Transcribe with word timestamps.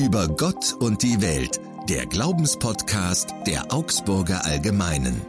Über 0.00 0.28
Gott 0.28 0.76
und 0.80 1.02
die 1.02 1.20
Welt, 1.20 1.60
der 1.90 2.06
Glaubenspodcast 2.06 3.34
der 3.46 3.70
Augsburger 3.70 4.46
Allgemeinen. 4.46 5.20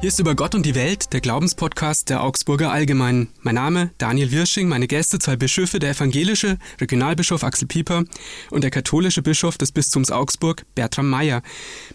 Hier 0.00 0.08
ist 0.08 0.18
über 0.18 0.34
Gott 0.34 0.54
und 0.54 0.66
die 0.66 0.74
Welt, 0.74 1.14
der 1.14 1.22
Glaubenspodcast 1.22 2.10
der 2.10 2.22
Augsburger 2.22 2.70
Allgemeinen. 2.70 3.30
Mein 3.40 3.54
Name 3.54 3.92
Daniel 3.96 4.30
Wirsching, 4.30 4.68
meine 4.68 4.88
Gäste 4.88 5.18
zwei 5.18 5.36
Bischöfe, 5.36 5.78
der 5.78 5.92
evangelische 5.92 6.58
Regionalbischof 6.78 7.44
Axel 7.44 7.66
Pieper 7.66 8.04
und 8.50 8.62
der 8.62 8.70
katholische 8.70 9.22
Bischof 9.22 9.56
des 9.56 9.72
Bistums 9.72 10.10
Augsburg 10.10 10.66
Bertram 10.74 11.08
Meyer. 11.08 11.40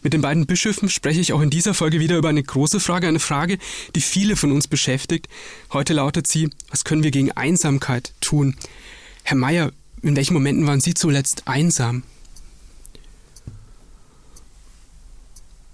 Mit 0.02 0.14
den 0.14 0.22
beiden 0.22 0.48
Bischöfen 0.48 0.90
spreche 0.90 1.22
ich 1.22 1.32
auch 1.32 1.42
in 1.42 1.52
dieser 1.52 1.76
Folge 1.76 2.00
wieder 2.00 2.18
über 2.18 2.30
eine 2.30 2.42
große 2.42 2.80
Frage, 2.80 3.08
eine 3.08 3.20
Frage, 3.20 3.60
die 3.96 4.02
viele 4.02 4.36
von 4.36 4.52
uns 4.52 4.68
beschäftigt. 4.68 5.28
Heute 5.72 5.94
lautet 5.94 6.26
sie, 6.26 6.50
was 6.72 6.86
können 6.86 7.04
wir 7.04 7.12
gegen 7.12 7.32
Einsamkeit 7.34 8.16
tun? 8.20 8.56
Herr 9.22 9.38
Meyer, 9.38 9.72
in 10.06 10.16
welchen 10.16 10.34
Momenten 10.34 10.66
waren 10.68 10.82
Sie 10.82 10.94
zuletzt 10.94 11.44
einsam? 11.48 12.04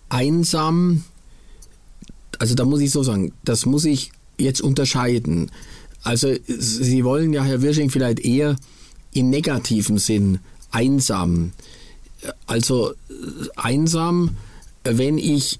Einsam 0.10 1.04
also 2.42 2.56
da 2.56 2.66
muss 2.66 2.82
ich 2.82 2.90
so 2.90 3.04
sagen, 3.04 3.34
das 3.46 3.68
muss 3.68 3.86
ich 3.86 4.12
jetzt 4.36 4.62
unterscheiden. 4.62 5.52
Also 6.02 6.34
Sie 6.48 7.06
wollen 7.06 7.34
ja, 7.34 7.44
Herr 7.44 7.62
Wirsching, 7.62 7.92
vielleicht 7.92 8.20
eher 8.20 8.56
im 9.14 9.30
negativen 9.30 10.00
Sinn 10.00 10.40
einsam. 10.72 11.52
Also 12.48 12.94
einsam, 13.56 14.38
wenn 14.84 15.20
ich 15.20 15.60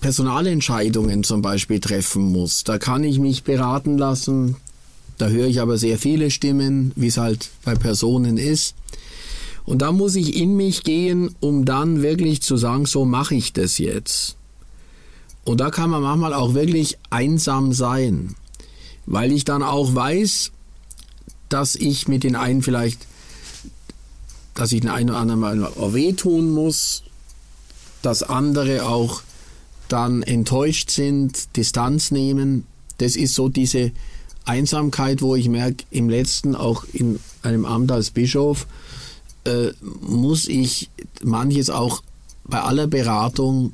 Personalentscheidungen 0.00 1.24
zum 1.24 1.42
Beispiel 1.42 1.78
treffen 1.78 2.32
muss, 2.32 2.64
da 2.64 2.78
kann 2.78 3.04
ich 3.04 3.18
mich 3.18 3.44
beraten 3.44 3.98
lassen, 3.98 4.56
da 5.18 5.28
höre 5.28 5.46
ich 5.46 5.60
aber 5.60 5.76
sehr 5.78 5.98
viele 5.98 6.30
Stimmen, 6.30 6.92
wie 6.96 7.08
es 7.08 7.16
halt 7.16 7.50
bei 7.64 7.74
Personen 7.74 8.38
ist. 8.38 8.74
Und 9.64 9.82
da 9.82 9.92
muss 9.92 10.14
ich 10.14 10.36
in 10.36 10.56
mich 10.56 10.84
gehen, 10.84 11.34
um 11.40 11.64
dann 11.64 12.00
wirklich 12.00 12.40
zu 12.40 12.56
sagen, 12.56 12.86
so 12.86 13.04
mache 13.04 13.34
ich 13.34 13.52
das 13.52 13.78
jetzt. 13.78 14.36
Und 15.44 15.60
da 15.60 15.70
kann 15.70 15.90
man 15.90 16.02
manchmal 16.02 16.32
auch 16.32 16.54
wirklich 16.54 16.96
einsam 17.10 17.72
sein, 17.72 18.34
weil 19.06 19.32
ich 19.32 19.44
dann 19.44 19.62
auch 19.62 19.94
weiß, 19.94 20.52
dass 21.48 21.74
ich 21.74 22.08
mit 22.08 22.24
den 22.24 22.36
einen 22.36 22.62
vielleicht, 22.62 23.06
dass 24.54 24.72
ich 24.72 24.80
den 24.80 24.90
einen 24.90 25.10
oder 25.10 25.18
anderen 25.18 25.40
mal 25.40 25.70
wehtun 25.92 26.50
muss, 26.50 27.02
dass 28.02 28.22
andere 28.22 28.86
auch 28.86 29.22
dann 29.88 30.22
enttäuscht 30.22 30.90
sind, 30.90 31.56
Distanz 31.56 32.10
nehmen. 32.10 32.66
Das 32.98 33.16
ist 33.16 33.34
so 33.34 33.48
diese 33.48 33.92
Einsamkeit, 34.44 35.22
wo 35.22 35.36
ich 35.36 35.48
merke, 35.48 35.84
im 35.90 36.08
letzten, 36.08 36.54
auch 36.54 36.84
in 36.92 37.20
einem 37.42 37.64
Amt 37.64 37.92
als 37.92 38.10
Bischof, 38.10 38.66
äh, 39.44 39.68
muss 40.00 40.48
ich 40.48 40.90
manches 41.22 41.70
auch 41.70 42.02
bei 42.44 42.60
aller 42.60 42.86
Beratung 42.86 43.72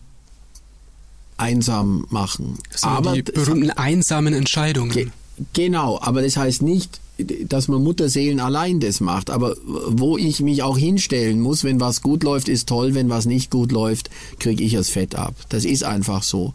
einsam 1.36 2.06
machen. 2.10 2.58
Das 2.70 2.82
aber 2.82 3.12
die 3.12 3.22
berühmten 3.22 3.70
einsamen 3.70 4.34
Entscheidungen. 4.34 4.90
Ge 4.90 5.08
genau, 5.52 5.98
aber 6.00 6.22
das 6.22 6.36
heißt 6.36 6.62
nicht, 6.62 7.00
dass 7.48 7.68
man 7.68 7.82
Mutterseelen 7.82 8.40
allein 8.40 8.80
das 8.80 9.00
macht, 9.00 9.30
aber 9.30 9.56
wo 9.64 10.18
ich 10.18 10.40
mich 10.40 10.62
auch 10.62 10.76
hinstellen 10.76 11.40
muss, 11.40 11.62
wenn 11.62 11.80
was 11.80 12.02
gut 12.02 12.24
läuft, 12.24 12.48
ist 12.48 12.68
toll, 12.68 12.94
wenn 12.94 13.08
was 13.08 13.24
nicht 13.24 13.50
gut 13.50 13.70
läuft, 13.70 14.10
kriege 14.40 14.64
ich 14.64 14.72
das 14.72 14.90
Fett 14.90 15.14
ab. 15.14 15.34
Das 15.48 15.64
ist 15.64 15.84
einfach 15.84 16.24
so. 16.24 16.52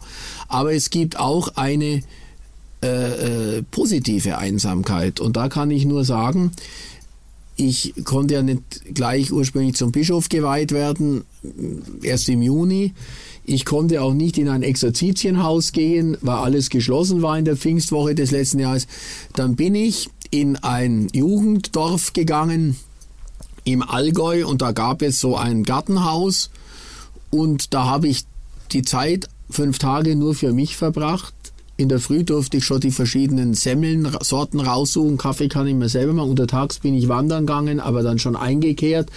Aber 0.48 0.74
es 0.74 0.90
gibt 0.90 1.18
auch 1.18 1.56
eine 1.56 2.02
äh, 2.82 3.58
äh, 3.58 3.62
positive 3.70 4.38
Einsamkeit 4.38 5.20
und 5.20 5.36
da 5.36 5.48
kann 5.48 5.70
ich 5.70 5.84
nur 5.84 6.04
sagen, 6.04 6.52
ich 7.56 7.92
konnte 8.04 8.34
ja 8.34 8.42
nicht 8.42 8.94
gleich 8.94 9.32
ursprünglich 9.32 9.76
zum 9.76 9.92
Bischof 9.92 10.30
geweiht 10.30 10.72
werden, 10.72 11.24
erst 12.02 12.30
im 12.30 12.40
Juni. 12.40 12.94
Ich 13.44 13.66
konnte 13.66 14.00
auch 14.00 14.14
nicht 14.14 14.38
in 14.38 14.48
ein 14.48 14.62
Exerzitienhaus 14.62 15.72
gehen, 15.72 16.16
weil 16.22 16.36
alles 16.36 16.70
geschlossen 16.70 17.20
war 17.20 17.38
in 17.38 17.44
der 17.44 17.56
Pfingstwoche 17.56 18.14
des 18.14 18.30
letzten 18.30 18.60
Jahres. 18.60 18.86
Dann 19.34 19.56
bin 19.56 19.74
ich 19.74 20.08
in 20.30 20.56
ein 20.56 21.08
Jugenddorf 21.12 22.14
gegangen 22.14 22.76
im 23.64 23.82
Allgäu 23.82 24.46
und 24.46 24.62
da 24.62 24.72
gab 24.72 25.02
es 25.02 25.20
so 25.20 25.36
ein 25.36 25.64
Gartenhaus 25.64 26.50
und 27.28 27.74
da 27.74 27.84
habe 27.84 28.08
ich 28.08 28.24
die 28.72 28.82
Zeit 28.82 29.28
fünf 29.50 29.78
Tage 29.78 30.16
nur 30.16 30.34
für 30.34 30.52
mich 30.52 30.76
verbracht 30.76 31.34
in 31.80 31.88
der 31.88 31.98
Früh 31.98 32.24
durfte 32.24 32.58
ich 32.58 32.64
schon 32.64 32.80
die 32.80 32.90
verschiedenen 32.90 33.54
Semmeln-Sorten 33.54 34.60
raussuchen. 34.60 35.16
Kaffee 35.16 35.48
kann 35.48 35.66
ich 35.66 35.74
mir 35.74 35.88
selber 35.88 36.12
machen. 36.12 36.30
Untertags 36.30 36.78
bin 36.78 36.94
ich 36.94 37.08
wandern 37.08 37.46
gegangen, 37.46 37.80
aber 37.80 38.02
dann 38.02 38.18
schon 38.18 38.36
eingekehrt 38.36 39.10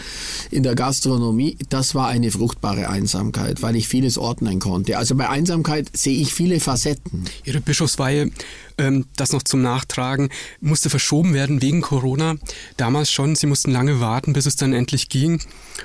in 0.49 0.63
der 0.63 0.75
Gastronomie. 0.75 1.57
Das 1.69 1.93
war 1.93 2.07
eine 2.07 2.31
fruchtbare 2.31 2.89
Einsamkeit, 2.89 3.61
weil 3.61 3.75
ich 3.75 3.89
vieles 3.89 4.17
ordnen 4.17 4.59
konnte. 4.59 4.97
Also 4.97 5.15
bei 5.15 5.29
Einsamkeit 5.29 5.89
sehe 5.93 6.17
ich 6.17 6.33
viele 6.33 6.61
Facetten. 6.61 7.25
Ihre 7.43 7.59
Bischofsweihe, 7.59 8.31
ähm, 8.77 9.05
das 9.17 9.33
noch 9.33 9.43
zum 9.43 9.61
Nachtragen, 9.61 10.29
musste 10.61 10.89
verschoben 10.89 11.33
werden 11.33 11.61
wegen 11.61 11.81
Corona. 11.81 12.35
Damals 12.77 13.11
schon. 13.11 13.35
Sie 13.35 13.47
mussten 13.47 13.71
lange 13.71 13.99
warten, 13.99 14.31
bis 14.31 14.45
es 14.45 14.55
dann 14.55 14.71
endlich 14.71 15.09
ging. 15.09 15.41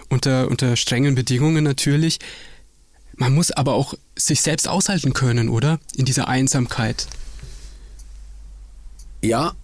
Unter, 0.08 0.48
unter 0.48 0.76
strengen 0.76 1.16
Bedingungen 1.16 1.64
natürlich. 1.64 2.20
Man 3.18 3.34
muss 3.34 3.50
aber 3.50 3.74
auch 3.74 3.94
sich 4.16 4.40
selbst 4.42 4.68
aushalten 4.68 5.12
können, 5.12 5.48
oder? 5.48 5.80
In 5.96 6.04
dieser 6.04 6.28
Einsamkeit. 6.28 7.08
Ja, 9.22 9.54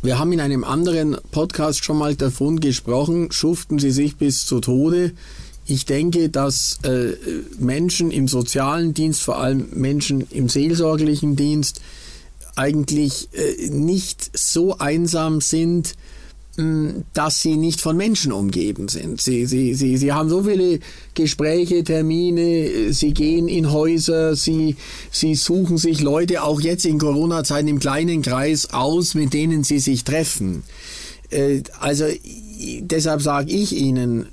wir 0.00 0.18
haben 0.18 0.32
in 0.32 0.40
einem 0.40 0.64
anderen 0.64 1.18
Podcast 1.30 1.84
schon 1.84 1.98
mal 1.98 2.16
davon 2.16 2.60
gesprochen, 2.60 3.30
schuften 3.30 3.78
sie 3.78 3.90
sich 3.90 4.16
bis 4.16 4.46
zu 4.46 4.60
Tode. 4.60 5.12
Ich 5.66 5.84
denke, 5.84 6.30
dass 6.30 6.78
äh, 6.82 7.12
Menschen 7.58 8.10
im 8.10 8.26
sozialen 8.26 8.94
Dienst, 8.94 9.22
vor 9.22 9.38
allem 9.38 9.68
Menschen 9.74 10.26
im 10.30 10.48
seelsorglichen 10.48 11.36
Dienst, 11.36 11.82
eigentlich 12.56 13.28
äh, 13.34 13.68
nicht 13.68 14.36
so 14.36 14.78
einsam 14.78 15.42
sind, 15.42 15.94
dass 17.14 17.40
sie 17.40 17.56
nicht 17.56 17.80
von 17.80 17.96
Menschen 17.96 18.30
umgeben 18.30 18.88
sind. 18.88 19.22
Sie, 19.22 19.46
sie, 19.46 19.72
sie, 19.74 19.96
sie 19.96 20.12
haben 20.12 20.28
so 20.28 20.42
viele 20.42 20.80
Gespräche, 21.14 21.82
Termine, 21.82 22.92
sie 22.92 23.14
gehen 23.14 23.48
in 23.48 23.72
Häuser, 23.72 24.36
sie, 24.36 24.76
sie 25.10 25.34
suchen 25.34 25.78
sich 25.78 26.02
Leute 26.02 26.42
auch 26.42 26.60
jetzt 26.60 26.84
in 26.84 26.98
Corona-Zeiten 26.98 27.68
im 27.68 27.78
kleinen 27.78 28.20
Kreis 28.20 28.74
aus, 28.74 29.14
mit 29.14 29.32
denen 29.32 29.64
sie 29.64 29.78
sich 29.78 30.04
treffen. 30.04 30.62
Äh, 31.30 31.62
also 31.80 32.04
deshalb 32.80 33.22
sage 33.22 33.50
ich 33.50 33.74
Ihnen, 33.74 34.26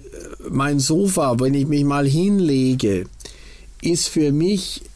mein 0.49 0.79
Sofa, 0.79 1.39
wenn 1.39 1.53
ich 1.53 1.67
mich 1.67 1.83
mal 1.83 2.07
hinlege, 2.07 3.05
ist 3.81 4.09
für 4.09 4.31
mich 4.31 4.81
äh, 4.81 4.88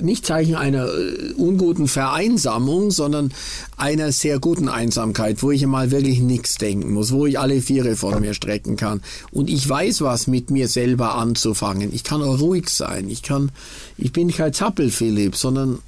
nicht 0.00 0.26
Zeichen 0.26 0.54
einer 0.54 0.86
äh, 0.86 1.32
unguten 1.36 1.88
Vereinsamung, 1.88 2.90
sondern 2.90 3.32
einer 3.76 4.12
sehr 4.12 4.38
guten 4.38 4.68
Einsamkeit, 4.68 5.42
wo 5.42 5.50
ich 5.50 5.66
mal 5.66 5.90
wirklich 5.90 6.20
nichts 6.20 6.56
denken 6.56 6.92
muss, 6.92 7.12
wo 7.12 7.26
ich 7.26 7.38
alle 7.38 7.60
Viere 7.60 7.96
von 7.96 8.20
mir 8.20 8.34
strecken 8.34 8.76
kann. 8.76 9.02
Und 9.30 9.50
ich 9.50 9.68
weiß, 9.68 10.00
was 10.02 10.26
mit 10.26 10.50
mir 10.50 10.68
selber 10.68 11.14
anzufangen. 11.14 11.92
Ich 11.94 12.04
kann 12.04 12.22
auch 12.22 12.40
ruhig 12.40 12.68
sein. 12.68 13.08
Ich 13.08 13.22
kann, 13.22 13.50
ich 13.96 14.12
bin 14.12 14.30
kein 14.30 14.52
Zappel, 14.52 14.90
Philipp, 14.90 15.36
sondern 15.36 15.78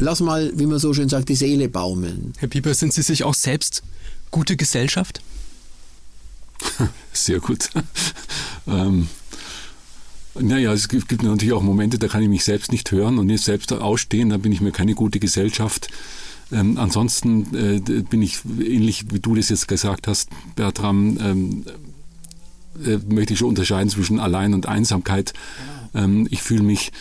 lass 0.00 0.20
mal, 0.20 0.52
wie 0.54 0.66
man 0.66 0.78
so 0.78 0.92
schön 0.94 1.08
sagt, 1.08 1.28
die 1.28 1.36
Seele 1.36 1.68
baumeln. 1.68 2.32
Herr 2.38 2.48
Pieper, 2.48 2.74
sind 2.74 2.92
Sie 2.92 3.02
sich 3.02 3.24
auch 3.24 3.34
selbst 3.34 3.82
gute 4.30 4.56
Gesellschaft? 4.56 5.20
Sehr 7.12 7.40
gut. 7.40 7.70
ähm, 8.66 9.08
naja, 10.40 10.72
es 10.72 10.88
gibt, 10.88 11.08
gibt 11.08 11.22
natürlich 11.22 11.52
auch 11.52 11.62
Momente, 11.62 11.98
da 11.98 12.08
kann 12.08 12.22
ich 12.22 12.28
mich 12.28 12.44
selbst 12.44 12.72
nicht 12.72 12.90
hören 12.92 13.18
und 13.18 13.26
nicht 13.26 13.44
selbst 13.44 13.72
ausstehen, 13.72 14.30
da 14.30 14.38
bin 14.38 14.52
ich 14.52 14.60
mir 14.60 14.72
keine 14.72 14.94
gute 14.94 15.18
Gesellschaft. 15.20 15.88
Ähm, 16.52 16.78
ansonsten 16.78 17.54
äh, 17.54 18.02
bin 18.02 18.22
ich 18.22 18.38
ähnlich 18.44 19.12
wie 19.12 19.20
du 19.20 19.34
das 19.34 19.48
jetzt 19.48 19.66
gesagt 19.66 20.06
hast, 20.06 20.30
Bertram, 20.54 21.18
ähm, 21.20 21.64
äh, 22.84 22.98
möchte 23.08 23.32
ich 23.32 23.40
schon 23.40 23.48
unterscheiden 23.48 23.90
zwischen 23.90 24.20
Allein 24.20 24.54
und 24.54 24.66
Einsamkeit. 24.66 25.32
Ähm, 25.94 26.28
ich 26.30 26.42
fühle 26.42 26.62
mich 26.62 26.92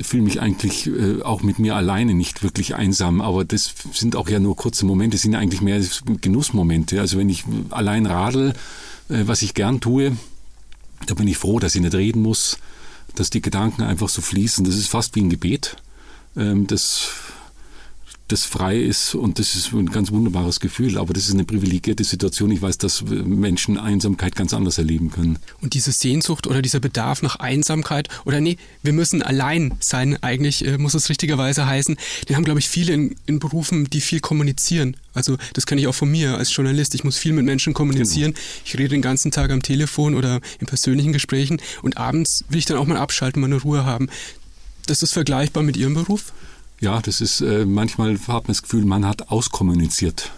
fühle 0.00 0.24
mich 0.24 0.40
eigentlich 0.40 0.88
äh, 0.88 1.22
auch 1.22 1.42
mit 1.42 1.60
mir 1.60 1.76
alleine 1.76 2.14
nicht 2.14 2.42
wirklich 2.42 2.74
einsam, 2.74 3.20
aber 3.20 3.44
das 3.44 3.74
sind 3.92 4.16
auch 4.16 4.28
ja 4.28 4.40
nur 4.40 4.56
kurze 4.56 4.86
Momente, 4.86 5.16
sind 5.18 5.34
ja 5.34 5.38
eigentlich 5.38 5.60
mehr 5.60 5.80
Genussmomente. 6.20 7.00
Also 7.00 7.16
wenn 7.16 7.28
ich 7.28 7.44
allein 7.70 8.06
radel, 8.06 8.54
äh, 9.08 9.22
was 9.26 9.42
ich 9.42 9.54
gern 9.54 9.80
tue, 9.80 10.16
da 11.06 11.14
bin 11.14 11.28
ich 11.28 11.38
froh, 11.38 11.58
dass 11.58 11.74
ich 11.74 11.80
nicht 11.80 11.94
reden 11.94 12.22
muss, 12.22 12.58
dass 13.14 13.30
die 13.30 13.42
Gedanken 13.42 13.82
einfach 13.82 14.08
so 14.08 14.22
fließen. 14.22 14.64
Das 14.64 14.74
ist 14.74 14.88
fast 14.88 15.14
wie 15.14 15.22
ein 15.22 15.30
Gebet. 15.30 15.76
Ähm, 16.36 16.66
das, 16.66 17.08
das 18.28 18.44
frei 18.44 18.78
ist 18.78 19.14
und 19.14 19.38
das 19.38 19.54
ist 19.54 19.72
ein 19.72 19.90
ganz 19.90 20.10
wunderbares 20.10 20.58
Gefühl. 20.58 20.96
Aber 20.96 21.12
das 21.12 21.28
ist 21.28 21.34
eine 21.34 21.44
privilegierte 21.44 22.04
Situation. 22.04 22.50
Ich 22.50 22.62
weiß, 22.62 22.78
dass 22.78 23.02
Menschen 23.02 23.78
Einsamkeit 23.78 24.34
ganz 24.34 24.54
anders 24.54 24.78
erleben 24.78 25.10
können. 25.10 25.38
Und 25.60 25.74
diese 25.74 25.92
Sehnsucht 25.92 26.46
oder 26.46 26.62
dieser 26.62 26.80
Bedarf 26.80 27.20
nach 27.20 27.36
Einsamkeit 27.36 28.08
oder 28.24 28.40
nee, 28.40 28.56
wir 28.82 28.94
müssen 28.94 29.22
allein 29.22 29.74
sein, 29.80 30.22
eigentlich 30.22 30.64
äh, 30.64 30.78
muss 30.78 30.94
es 30.94 31.10
richtigerweise 31.10 31.66
heißen, 31.66 31.96
den 32.28 32.36
haben, 32.36 32.44
glaube 32.44 32.60
ich, 32.60 32.68
viele 32.68 32.94
in, 32.94 33.16
in, 33.26 33.38
Berufen, 33.40 33.90
die 33.90 34.00
viel 34.00 34.20
kommunizieren. 34.20 34.96
Also 35.12 35.36
das 35.52 35.66
kenne 35.66 35.82
ich 35.82 35.86
auch 35.86 35.94
von 35.94 36.10
mir 36.10 36.38
als 36.38 36.54
Journalist. 36.54 36.94
Ich 36.94 37.04
muss 37.04 37.18
viel 37.18 37.34
mit 37.34 37.44
Menschen 37.44 37.74
kommunizieren. 37.74 38.32
Genau. 38.32 38.44
Ich 38.64 38.74
rede 38.74 38.88
den 38.88 39.02
ganzen 39.02 39.32
Tag 39.32 39.50
am 39.50 39.62
Telefon 39.62 40.14
oder 40.14 40.40
in 40.60 40.66
persönlichen 40.66 41.12
Gesprächen 41.12 41.60
und 41.82 41.98
abends 41.98 42.44
will 42.48 42.58
ich 42.58 42.64
dann 42.64 42.78
auch 42.78 42.86
mal 42.86 42.96
abschalten, 42.96 43.40
mal 43.40 43.48
eine 43.48 43.60
Ruhe 43.60 43.84
haben. 43.84 44.08
Das 44.86 45.02
ist 45.02 45.12
vergleichbar 45.12 45.62
mit 45.62 45.76
Ihrem 45.76 45.94
Beruf? 45.94 46.32
Ja, 46.80 47.00
das 47.00 47.20
ist, 47.20 47.40
äh, 47.40 47.64
manchmal 47.64 48.18
hat 48.18 48.28
man 48.28 48.48
das 48.48 48.62
Gefühl, 48.62 48.84
man 48.84 49.06
hat 49.06 49.30
auskommuniziert. 49.30 50.32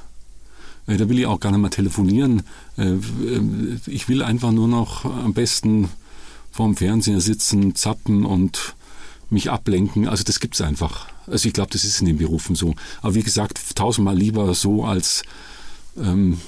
Äh, 0.86 0.96
da 0.96 1.08
will 1.08 1.18
ich 1.18 1.26
auch 1.26 1.40
gar 1.40 1.50
nicht 1.50 1.60
mehr 1.60 1.70
telefonieren. 1.70 2.42
Äh, 2.76 2.92
äh, 2.92 3.78
ich 3.86 4.08
will 4.08 4.22
einfach 4.22 4.52
nur 4.52 4.68
noch 4.68 5.04
am 5.04 5.34
besten 5.34 5.88
vorm 6.52 6.76
Fernseher 6.76 7.20
sitzen, 7.20 7.74
zappen 7.74 8.24
und 8.24 8.74
mich 9.30 9.50
ablenken. 9.50 10.08
Also 10.08 10.24
das 10.24 10.40
gibt 10.40 10.54
es 10.54 10.60
einfach. 10.60 11.08
Also 11.26 11.48
ich 11.48 11.54
glaube, 11.54 11.70
das 11.72 11.84
ist 11.84 12.00
in 12.00 12.06
den 12.06 12.18
Berufen 12.18 12.54
so. 12.54 12.74
Aber 13.02 13.14
wie 13.14 13.22
gesagt, 13.22 13.60
tausendmal 13.76 14.16
lieber 14.16 14.54
so, 14.54 14.84
als, 14.84 15.22
ähm, 15.96 16.40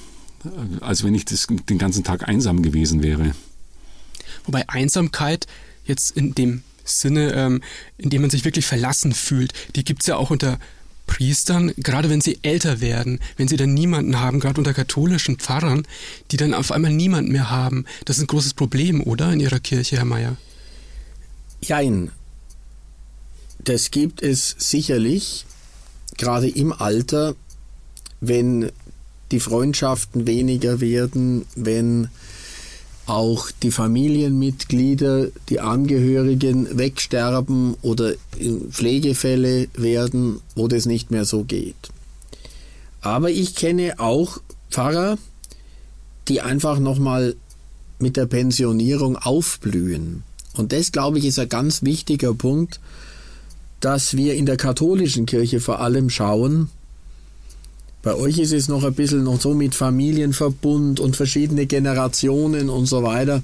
als 0.79 1.03
wenn 1.03 1.13
ich 1.13 1.25
das, 1.25 1.47
den 1.47 1.77
ganzen 1.77 2.03
Tag 2.03 2.27
einsam 2.27 2.61
gewesen 2.61 3.03
wäre. 3.03 3.33
Wobei 4.45 4.67
Einsamkeit 4.69 5.47
jetzt 5.85 6.15
in 6.15 6.33
dem 6.33 6.63
Sinne, 6.89 7.33
ähm, 7.33 7.61
in 7.97 8.09
dem 8.09 8.21
man 8.21 8.29
sich 8.29 8.45
wirklich 8.45 8.65
verlassen 8.65 9.13
fühlt, 9.13 9.53
die 9.75 9.83
gibt 9.83 10.01
es 10.01 10.07
ja 10.07 10.15
auch 10.17 10.29
unter 10.29 10.59
Priestern, 11.09 11.73
gerade 11.77 12.09
wenn 12.09 12.21
sie 12.21 12.37
älter 12.43 12.81
werden, 12.81 13.19
wenn 13.35 13.47
sie 13.47 13.57
dann 13.57 13.73
niemanden 13.73 14.19
haben, 14.19 14.39
gerade 14.39 14.59
unter 14.59 14.75
katholischen 14.75 15.37
Pfarrern, 15.37 15.87
die 16.29 16.37
dann 16.37 16.53
auf 16.53 16.71
einmal 16.71 16.93
niemanden 16.93 17.31
mehr 17.31 17.49
haben. 17.49 17.85
Das 18.05 18.17
ist 18.17 18.23
ein 18.23 18.27
großes 18.27 18.53
Problem, 18.53 19.01
oder, 19.01 19.33
in 19.33 19.39
Ihrer 19.39 19.59
Kirche, 19.59 19.97
Herr 19.97 20.05
Mayer? 20.05 20.37
Jein. 21.61 22.11
Das 23.57 23.89
gibt 23.89 24.21
es 24.21 24.55
sicherlich, 24.59 25.45
gerade 26.17 26.47
im 26.47 26.71
Alter, 26.71 27.35
wenn 28.21 28.71
die 29.31 29.39
Freundschaften 29.39 30.27
weniger 30.27 30.79
werden, 30.79 31.45
wenn 31.55 32.09
auch 33.09 33.49
die 33.63 33.71
Familienmitglieder, 33.71 35.27
die 35.49 35.59
Angehörigen 35.59 36.77
wegsterben 36.77 37.75
oder 37.81 38.13
Pflegefälle 38.69 39.67
werden, 39.73 40.39
wo 40.55 40.67
das 40.67 40.85
nicht 40.85 41.11
mehr 41.11 41.25
so 41.25 41.43
geht. 41.43 41.75
Aber 43.01 43.31
ich 43.31 43.55
kenne 43.55 43.99
auch 43.99 44.39
Pfarrer, 44.69 45.17
die 46.27 46.41
einfach 46.41 46.79
nochmal 46.79 47.35
mit 47.97 48.15
der 48.15 48.27
Pensionierung 48.27 49.17
aufblühen. 49.17 50.23
Und 50.53 50.71
das, 50.71 50.91
glaube 50.91 51.19
ich, 51.19 51.25
ist 51.25 51.39
ein 51.39 51.49
ganz 51.49 51.83
wichtiger 51.83 52.33
Punkt, 52.33 52.79
dass 53.79 54.15
wir 54.17 54.35
in 54.35 54.45
der 54.45 54.57
katholischen 54.57 55.25
Kirche 55.25 55.59
vor 55.59 55.79
allem 55.79 56.09
schauen, 56.09 56.69
bei 58.01 58.15
euch 58.15 58.37
ist 58.39 58.53
es 58.53 58.69
noch 58.69 58.83
ein 58.83 58.93
bisschen 58.93 59.23
noch 59.23 59.41
so 59.41 59.53
mit 59.53 59.75
Familienverbund 59.75 60.99
und 60.99 61.15
verschiedene 61.15 61.65
Generationen 61.65 62.69
und 62.69 62.85
so 62.85 63.03
weiter. 63.03 63.41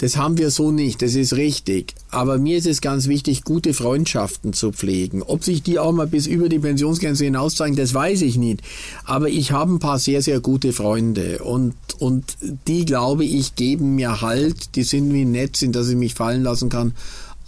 Das 0.00 0.16
haben 0.16 0.38
wir 0.38 0.52
so 0.52 0.70
nicht, 0.70 1.02
das 1.02 1.16
ist 1.16 1.34
richtig. 1.34 1.94
Aber 2.10 2.38
mir 2.38 2.56
ist 2.56 2.68
es 2.68 2.80
ganz 2.80 3.08
wichtig, 3.08 3.42
gute 3.42 3.74
Freundschaften 3.74 4.52
zu 4.52 4.70
pflegen. 4.70 5.24
Ob 5.24 5.42
sich 5.42 5.64
die 5.64 5.80
auch 5.80 5.90
mal 5.90 6.06
bis 6.06 6.28
über 6.28 6.48
die 6.48 6.60
Pensionsgrenze 6.60 7.24
hinaus 7.24 7.56
zeigen, 7.56 7.74
das 7.74 7.94
weiß 7.94 8.22
ich 8.22 8.36
nicht. 8.36 8.60
Aber 9.04 9.28
ich 9.28 9.50
habe 9.50 9.72
ein 9.72 9.80
paar 9.80 9.98
sehr, 9.98 10.22
sehr 10.22 10.38
gute 10.38 10.72
Freunde 10.72 11.40
und, 11.40 11.74
und 11.98 12.36
die, 12.68 12.84
glaube 12.84 13.24
ich, 13.24 13.56
geben 13.56 13.96
mir 13.96 14.20
Halt. 14.20 14.76
Die 14.76 14.84
sind 14.84 15.12
wie 15.12 15.24
nett, 15.24 15.60
in 15.62 15.72
dass 15.72 15.88
ich 15.88 15.96
mich 15.96 16.14
fallen 16.14 16.44
lassen 16.44 16.68
kann 16.68 16.94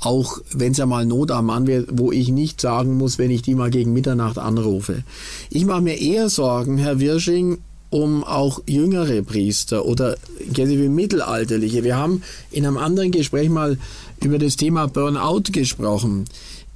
auch 0.01 0.39
wenn 0.53 0.73
es 0.73 0.81
einmal 0.81 1.07
Not 1.07 1.31
am 1.31 1.47
Mann 1.47 1.67
wird, 1.67 1.89
wo 1.93 2.11
ich 2.11 2.29
nicht 2.29 2.61
sagen 2.61 2.97
muss, 2.97 3.19
wenn 3.19 3.31
ich 3.31 3.43
die 3.43 3.55
mal 3.55 3.71
gegen 3.71 3.93
Mitternacht 3.93 4.39
anrufe. 4.39 5.05
Ich 5.51 5.67
mache 5.67 5.83
mir 5.83 6.01
eher 6.01 6.31
Sorgen, 6.31 6.79
Herr 6.79 7.01
Wirsching, 7.01 7.59
um 7.91 8.25
auch 8.25 8.63
jüngere 8.67 9.23
Priester 9.23 9.85
oder 9.85 10.17
wie 10.39 10.89
mittelalterliche. 10.89 11.85
Wir 11.85 11.97
haben 11.97 12.23
in 12.51 12.65
einem 12.65 12.79
anderen 12.79 13.11
Gespräch 13.11 13.51
mal 13.51 13.79
über 14.23 14.39
das 14.39 14.57
Thema 14.57 14.87
Burnout 14.87 15.53
gesprochen. 15.53 16.25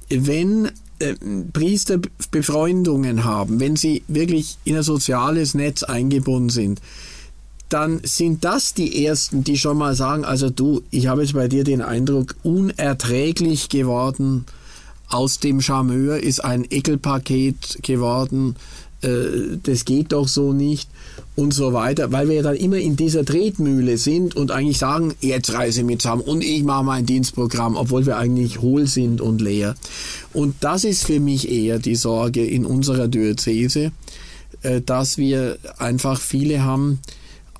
Wenn 0.09 0.69
äh, 0.99 1.15
Priester 1.51 1.99
Befreundungen 2.31 3.23
haben, 3.23 3.59
wenn 3.59 3.75
sie 3.75 4.03
wirklich 4.07 4.57
in 4.65 4.75
ein 4.75 4.83
soziales 4.83 5.53
Netz 5.53 5.83
eingebunden 5.83 6.49
sind, 6.49 6.81
dann 7.69 8.01
sind 8.03 8.43
das 8.43 8.73
die 8.73 9.05
Ersten, 9.05 9.43
die 9.43 9.57
schon 9.57 9.77
mal 9.77 9.95
sagen, 9.95 10.23
also 10.23 10.49
du, 10.49 10.83
ich 10.91 11.07
habe 11.07 11.21
jetzt 11.21 11.33
bei 11.33 11.47
dir 11.47 11.63
den 11.63 11.81
Eindruck, 11.81 12.35
unerträglich 12.43 13.69
geworden, 13.69 14.45
aus 15.07 15.39
dem 15.39 15.61
Charmeur 15.61 16.17
ist 16.17 16.43
ein 16.43 16.65
Ekelpaket 16.69 17.79
geworden, 17.83 18.55
äh, 19.01 19.57
das 19.61 19.85
geht 19.85 20.11
doch 20.11 20.27
so 20.27 20.53
nicht. 20.53 20.89
Und 21.35 21.53
so 21.53 21.73
weiter, 21.73 22.13
weil 22.13 22.29
wir 22.29 22.43
dann 22.43 22.55
immer 22.55 22.77
in 22.77 22.95
dieser 22.95 23.25
Tretmühle 23.25 23.97
sind 23.97 24.37
und 24.37 24.51
eigentlich 24.51 24.77
sagen, 24.77 25.13
jetzt 25.19 25.51
reise 25.53 25.83
mit 25.83 26.01
zusammen 26.01 26.21
und 26.21 26.41
ich 26.41 26.63
mache 26.63 26.85
mein 26.85 27.05
Dienstprogramm, 27.05 27.75
obwohl 27.75 28.05
wir 28.05 28.17
eigentlich 28.17 28.61
hohl 28.61 28.87
sind 28.87 29.19
und 29.19 29.41
leer. 29.41 29.75
Und 30.31 30.55
das 30.61 30.85
ist 30.85 31.05
für 31.05 31.19
mich 31.19 31.51
eher 31.51 31.79
die 31.79 31.95
Sorge 31.95 32.45
in 32.45 32.65
unserer 32.65 33.09
Diözese, 33.09 33.91
äh, 34.61 34.79
dass 34.79 35.17
wir 35.17 35.57
einfach 35.77 36.21
viele 36.21 36.63
haben, 36.63 36.99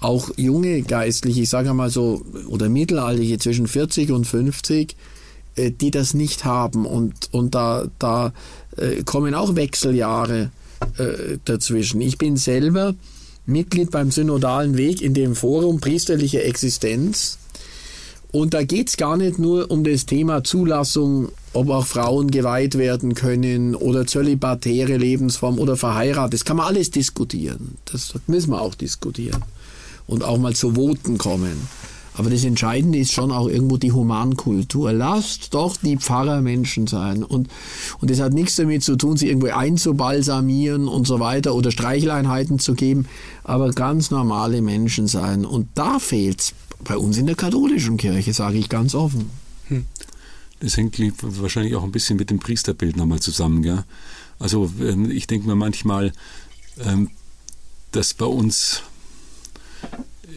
auch 0.06 0.30
junge 0.38 0.84
Geistliche, 0.84 1.42
ich 1.42 1.50
sage 1.50 1.74
mal 1.74 1.90
so, 1.90 2.22
oder 2.48 2.69
Mittelalterliche 2.69 3.40
zwischen 3.40 3.68
40 3.68 4.12
und 4.12 4.25
50, 4.25 4.96
äh, 5.56 5.72
die 5.72 5.92
das 5.92 6.13
nicht 6.13 6.46
haben. 6.46 6.86
Und, 6.86 7.30
und 7.31 7.56
da, 7.56 7.88
da 7.98 8.31
äh, 8.78 9.04
kommen 9.04 9.34
auch 9.34 9.56
Wechseljahre 9.56 10.52
äh, 10.98 11.38
dazwischen. 11.44 12.02
Ich 12.02 12.18
bin 12.19 12.38
selber 12.38 12.94
Mitglied 13.48 13.92
beim 13.92 14.12
Synodalen 14.12 14.78
Weg 14.78 15.02
in 15.02 15.16
dem 15.16 15.36
Forum 15.36 15.80
Priesterliche 15.80 16.44
Existenz. 16.44 17.40
Und 18.31 18.54
da 18.54 18.63
geht 18.63 18.90
es 18.90 18.98
gar 18.98 19.18
nicht 19.18 19.40
nur 19.40 19.72
um 19.72 19.84
das 19.84 20.06
Thema 20.06 20.44
Zulassung, 20.44 21.30
ob 21.54 21.69
auch 21.69 21.86
Frauen 21.86 22.30
geweiht 22.30 22.78
werden 22.78 23.16
können 23.16 23.75
oder 23.75 24.06
zölibatäre 24.06 24.98
Lebensform 24.98 25.58
oder 25.58 25.78
verheiratet. 25.78 26.34
Das 26.34 26.46
kann 26.46 26.58
man 26.58 26.68
alles 26.68 26.92
diskutieren. 26.92 27.78
Das 27.86 28.13
müssen 28.28 28.51
wir 28.51 28.62
auch 28.62 28.75
diskutieren 28.75 29.42
und 30.07 30.24
auch 30.24 30.38
mal 30.38 30.56
zu 30.56 30.75
Voten 30.75 31.18
kommen. 31.18 31.68
Aber 32.18 32.30
das 32.30 32.46
Entscheidende 32.46 32.98
ist 32.98 33.12
schon 33.12 33.31
auch 33.31 33.48
irgendwo 33.50 33.78
die 33.78 33.92
Humankultur. 33.92 34.94
Lasst 34.94 35.54
doch 35.54 35.75
die 35.75 35.98
Pfarrer 35.98 36.42
Menschen 36.42 36.88
sein. 36.88 37.24
Und, 37.24 37.50
und 38.00 38.10
das 38.10 38.22
hat 38.22 38.34
nichts 38.34 38.56
damit 38.56 38.84
zu 38.84 38.96
tun, 38.96 39.18
sie 39.18 39.28
irgendwo 39.28 39.48
einzubalsamieren 39.48 40.88
und 40.88 41.06
so 41.06 41.19
weiter 41.19 41.54
oder 41.54 41.72
Streicheleinheiten 41.72 42.57
zu 42.57 42.74
geben, 42.74 43.06
aber 43.44 43.72
ganz 43.72 44.12
normale 44.12 44.62
Menschen 44.62 45.07
sein. 45.07 45.46
Und 45.46 45.68
da 45.75 46.00
fehlt 46.00 46.39
es 46.39 46.53
bei 46.86 46.98
uns 46.98 47.18
in 47.18 47.25
der 47.25 47.36
katholischen 47.36 47.98
Kirche, 47.98 48.34
sage 48.34 48.58
ich 48.58 48.70
ganz 48.70 48.96
offen. 48.96 49.30
Hm. 49.68 49.86
Das 50.62 50.77
hängt 50.77 50.98
wahrscheinlich 51.22 51.75
auch 51.75 51.84
ein 51.84 51.91
bisschen 51.91 52.15
mit 52.15 52.30
dem 52.30 52.39
Priesterbild 52.39 52.96
nochmal 52.96 53.20
zusammen. 53.20 53.62
Gell? 53.62 53.84
Also 54.39 54.72
ähm, 54.80 55.12
ich 55.12 55.27
denke 55.27 55.48
mir 55.48 55.56
manchmal, 55.56 56.13
ähm, 56.80 57.10
dass 57.91 58.13
bei 58.13 58.25
uns 58.25 58.84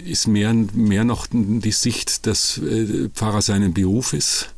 ist 0.05 0.27
mehr, 0.27 0.53
mehr 0.53 1.05
noch 1.05 1.27
die 1.31 1.73
Sicht, 1.73 2.27
dass 2.27 2.59
äh, 2.59 3.09
Pfarrer 3.15 3.43
seinen 3.43 3.75
Beruf 3.75 4.13
ist, 4.13 4.49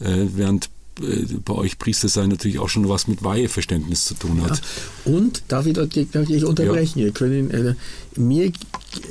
äh, 0.00 0.26
während 0.34 0.70
äh, 1.00 1.24
bei 1.44 1.54
euch 1.54 1.78
Priester 1.78 2.08
sein 2.08 2.30
natürlich 2.30 2.58
auch 2.58 2.68
schon 2.68 2.88
was 2.88 3.08
mit 3.08 3.22
Weiheverständnis 3.22 4.04
zu 4.04 4.14
tun 4.14 4.42
hat. 4.42 4.62
Ja. 5.04 5.12
Und 5.12 5.42
darf 5.48 5.66
ich, 5.66 5.74
darf 5.74 6.30
ich 6.30 6.44
unterbrechen? 6.44 7.00
Ja. 7.00 7.10
Können, 7.10 7.50
äh, 7.50 7.74
mir, 8.18 8.52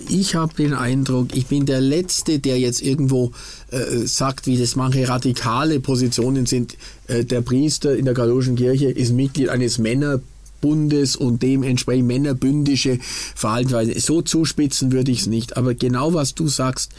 ich 0.10 0.36
habe 0.36 0.54
den 0.56 0.74
Eindruck, 0.74 1.36
ich 1.36 1.48
bin 1.48 1.66
der 1.66 1.82
Letzte, 1.82 2.40
der 2.40 2.60
jetzt 2.60 2.82
irgendwo 2.82 3.34
äh, 3.72 4.06
sagt, 4.06 4.48
wie 4.48 4.58
das 4.58 4.76
manche 4.76 5.08
radikale 5.08 5.80
Positionen 5.80 6.46
sind. 6.46 6.78
Äh, 7.08 7.26
der 7.26 7.42
Priester 7.42 7.96
in 7.96 8.06
der 8.06 8.14
katholischen 8.14 8.56
Kirche 8.56 8.90
ist 8.90 9.14
Mitglied 9.14 9.50
eines 9.50 9.78
Männer 9.78 10.22
Bundes 10.62 11.16
und 11.16 11.42
dementsprechend 11.42 12.08
männerbündische 12.08 13.00
Verhaltensweise. 13.36 14.00
So 14.00 14.22
zuspitzen 14.22 14.92
würde 14.92 15.12
ich 15.12 15.22
es 15.22 15.28
nicht. 15.28 15.58
Aber 15.58 15.74
genau 15.74 16.14
was 16.14 16.36
du 16.36 16.48
sagst, 16.48 16.92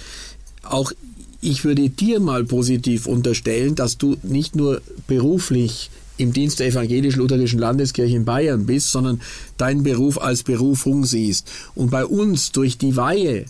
auch 0.63 0.93
ich 1.41 1.65
würde 1.65 1.89
dir 1.91 2.21
mal 2.21 2.45
positiv 2.45 3.07
unterstellen, 3.07 3.75
dass 3.75 3.99
du 3.99 4.17
nicht 4.23 4.57
nur 4.57 4.81
beruflich 5.07 5.91
im 6.19 6.33
Dienst 6.33 6.61
der 6.61 6.69
evangelisch-lutherischen 6.69 7.59
Landeskirche 7.59 8.17
in 8.17 8.25
Bayern 8.25 8.67
bist, 8.67 8.91
sondern 8.91 9.21
deinen 9.59 9.83
Beruf 9.83 10.21
als 10.21 10.43
Berufung 10.43 11.05
siehst. 11.05 11.47
Und 11.75 11.91
bei 11.91 12.07
uns 12.07 12.53
durch 12.53 12.79
die 12.79 12.97
Weihe 12.97 13.45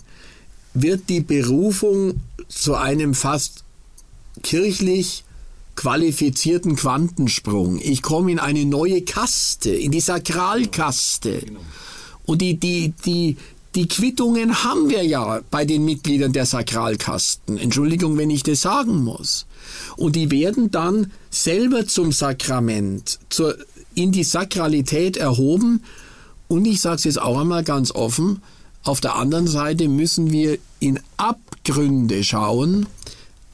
wird 0.73 1.09
die 1.09 1.21
Berufung 1.21 2.21
zu 2.49 2.75
einem 2.75 3.13
fast 3.13 3.63
kirchlich 4.43 5.23
qualifizierten 5.77 6.75
Quantensprung. 6.75 7.79
Ich 7.81 8.01
komme 8.01 8.31
in 8.33 8.39
eine 8.39 8.65
neue 8.65 9.03
Kaste, 9.03 9.69
in 9.69 9.91
die 9.91 10.01
Sakralkaste. 10.01 11.43
Und 12.25 12.41
die, 12.41 12.59
die, 12.59 12.93
die, 13.05 13.37
die 13.75 13.87
Quittungen 13.87 14.63
haben 14.63 14.89
wir 14.89 15.05
ja 15.05 15.39
bei 15.49 15.63
den 15.63 15.85
Mitgliedern 15.85 16.33
der 16.33 16.45
Sakralkasten. 16.45 17.57
Entschuldigung, 17.57 18.17
wenn 18.17 18.31
ich 18.31 18.43
das 18.43 18.61
sagen 18.61 19.03
muss. 19.03 19.45
Und 19.95 20.15
die 20.15 20.31
werden 20.31 20.71
dann 20.71 21.11
selber 21.29 21.87
zum 21.87 22.11
Sakrament, 22.11 23.19
zur, 23.29 23.55
in 23.93 24.11
die 24.11 24.23
Sakralität 24.23 25.15
erhoben. 25.15 25.83
Und 26.47 26.65
ich 26.65 26.81
sage 26.81 26.95
es 26.95 27.03
jetzt 27.03 27.21
auch 27.21 27.39
einmal 27.39 27.63
ganz 27.63 27.91
offen, 27.91 28.41
auf 28.83 28.99
der 28.99 29.15
anderen 29.15 29.47
Seite 29.47 29.87
müssen 29.89 30.31
wir 30.31 30.57
in 30.79 30.99
Abgründe 31.17 32.23
schauen, 32.23 32.87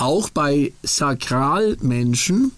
auch 0.03 0.29
bei 0.29 0.73
Sakralmenschen, 0.83 2.51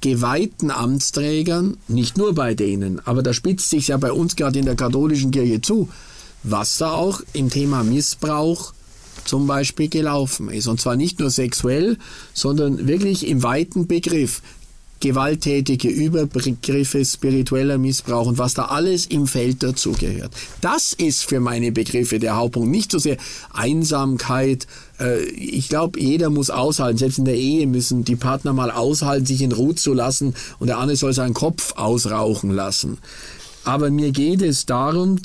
geweihten 0.00 0.70
Amtsträgern, 0.70 1.76
nicht 1.88 2.16
nur 2.16 2.34
bei 2.34 2.54
denen, 2.54 3.04
aber 3.04 3.22
da 3.22 3.32
spitzt 3.34 3.68
sich 3.68 3.88
ja 3.88 3.96
bei 3.96 4.12
uns 4.12 4.36
gerade 4.36 4.60
in 4.60 4.64
der 4.64 4.76
katholischen 4.76 5.32
Kirche 5.32 5.60
zu, 5.60 5.88
was 6.44 6.78
da 6.78 6.92
auch 6.92 7.20
im 7.32 7.50
Thema 7.50 7.82
Missbrauch 7.82 8.72
zum 9.24 9.48
Beispiel 9.48 9.88
gelaufen 9.88 10.48
ist. 10.50 10.68
Und 10.68 10.80
zwar 10.80 10.94
nicht 10.94 11.18
nur 11.18 11.30
sexuell, 11.30 11.98
sondern 12.32 12.86
wirklich 12.86 13.26
im 13.26 13.42
weiten 13.42 13.88
Begriff 13.88 14.40
gewalttätige 15.00 15.88
Übergriffe, 15.88 17.04
spiritueller 17.04 17.78
Missbrauch 17.78 18.26
und 18.26 18.38
was 18.38 18.54
da 18.54 18.66
alles 18.66 19.06
im 19.06 19.26
Feld 19.26 19.62
dazugehört. 19.62 20.32
Das 20.60 20.92
ist 20.92 21.24
für 21.24 21.40
meine 21.40 21.72
Begriffe 21.72 22.18
der 22.18 22.36
Hauptpunkt. 22.36 22.70
Nicht 22.70 22.90
so 22.90 22.98
sehr 22.98 23.16
Einsamkeit. 23.52 24.66
Äh, 25.00 25.24
ich 25.24 25.68
glaube, 25.68 26.00
jeder 26.00 26.30
muss 26.30 26.50
aushalten. 26.50 26.98
Selbst 26.98 27.18
in 27.18 27.24
der 27.24 27.36
Ehe 27.36 27.66
müssen 27.66 28.04
die 28.04 28.16
Partner 28.16 28.52
mal 28.52 28.70
aushalten, 28.70 29.26
sich 29.26 29.42
in 29.42 29.52
Ruhe 29.52 29.74
zu 29.74 29.92
lassen 29.92 30.34
und 30.58 30.68
der 30.68 30.78
andere 30.78 30.96
soll 30.96 31.12
seinen 31.12 31.34
Kopf 31.34 31.74
ausrauchen 31.76 32.50
lassen. 32.50 32.98
Aber 33.64 33.90
mir 33.90 34.12
geht 34.12 34.42
es 34.42 34.66
darum, 34.66 35.18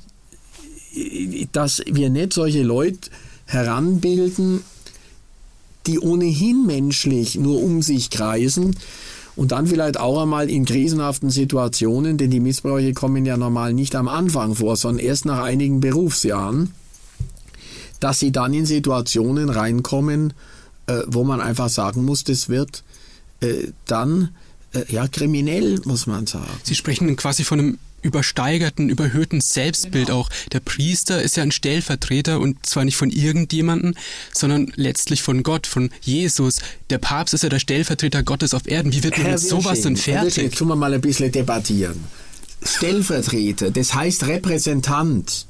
dass 1.51 1.81
wir 1.89 2.09
nicht 2.09 2.33
solche 2.33 2.63
Leute 2.63 3.09
heranbilden, 3.45 4.61
die 5.87 5.99
ohnehin 5.99 6.65
menschlich 6.65 7.35
nur 7.35 7.61
um 7.61 7.81
sich 7.81 8.09
kreisen, 8.09 8.75
und 9.35 9.51
dann 9.51 9.67
vielleicht 9.67 9.99
auch 9.99 10.21
einmal 10.21 10.49
in 10.49 10.65
krisenhaften 10.65 11.29
Situationen, 11.29 12.17
denn 12.17 12.29
die 12.29 12.39
Missbräuche 12.39 12.93
kommen 12.93 13.25
ja 13.25 13.37
normal 13.37 13.73
nicht 13.73 13.95
am 13.95 14.07
Anfang 14.07 14.55
vor, 14.55 14.75
sondern 14.75 15.03
erst 15.03 15.25
nach 15.25 15.41
einigen 15.41 15.79
Berufsjahren, 15.79 16.71
dass 18.03 18.19
sie 18.19 18.33
dann 18.33 18.53
in 18.53 18.65
Situationen 18.65 19.49
reinkommen, 19.49 20.33
äh, 20.87 20.99
wo 21.07 21.23
man 21.23 21.39
einfach 21.39 21.69
sagen 21.69 22.03
muss, 22.03 22.25
das 22.25 22.49
wird 22.49 22.83
äh, 23.39 23.67
dann 23.85 24.35
äh, 24.73 24.83
ja 24.89 25.07
kriminell, 25.07 25.79
muss 25.85 26.05
man 26.05 26.27
sagen. 26.27 26.49
Sie 26.63 26.75
sprechen 26.75 27.15
quasi 27.15 27.45
von 27.45 27.59
einem 27.59 27.77
übersteigerten, 28.01 28.89
überhöhten 28.89 29.39
Selbstbild 29.39 30.07
genau. 30.07 30.19
auch. 30.19 30.29
Der 30.51 30.59
Priester 30.59 31.21
ist 31.21 31.37
ja 31.37 31.43
ein 31.43 31.51
Stellvertreter 31.51 32.41
und 32.41 32.65
zwar 32.65 32.83
nicht 32.83 32.97
von 32.97 33.09
irgendjemanden, 33.09 33.95
sondern 34.33 34.73
letztlich 34.75 35.23
von 35.23 35.41
Gott, 35.41 35.65
von 35.65 35.89
Jesus. 36.01 36.59
Der 36.89 36.97
Papst 36.97 37.33
ist 37.33 37.43
ja 37.43 37.49
der 37.49 37.59
Stellvertreter 37.59 38.21
Gottes 38.23 38.53
auf 38.53 38.67
Erden. 38.67 38.91
Wie 38.91 39.01
wird 39.01 39.17
man 39.17 39.31
mit 39.31 39.39
sowas 39.39 39.79
denn 39.79 39.95
fertig? 39.95 40.43
Jetzt 40.43 40.57
tun 40.57 40.67
wir 40.67 40.75
mal 40.75 40.93
ein 40.93 40.99
bisschen 40.99 41.31
debattieren. 41.31 42.03
Stellvertreter, 42.61 43.71
das 43.71 43.93
heißt 43.93 44.27
Repräsentant. 44.27 45.45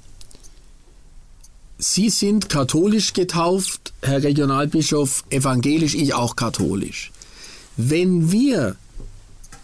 Sie 1.78 2.10
sind 2.10 2.50
katholisch 2.50 3.14
getauft, 3.14 3.94
Herr 4.02 4.24
Regionalbischof, 4.24 5.24
evangelisch, 5.30 5.96
ich 5.96 6.14
auch 6.14 6.36
katholisch. 6.36 7.12
Wenn 7.76 8.32
wir 8.32 8.76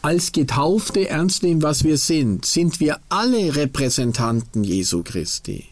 als 0.01 0.31
Getaufte 0.31 1.09
ernst 1.09 1.43
nehmen, 1.43 1.61
was 1.61 1.83
wir 1.83 1.97
sind, 1.97 2.45
sind 2.45 2.79
wir 2.79 2.99
alle 3.09 3.55
Repräsentanten 3.55 4.63
Jesu 4.63 5.03
Christi. 5.03 5.65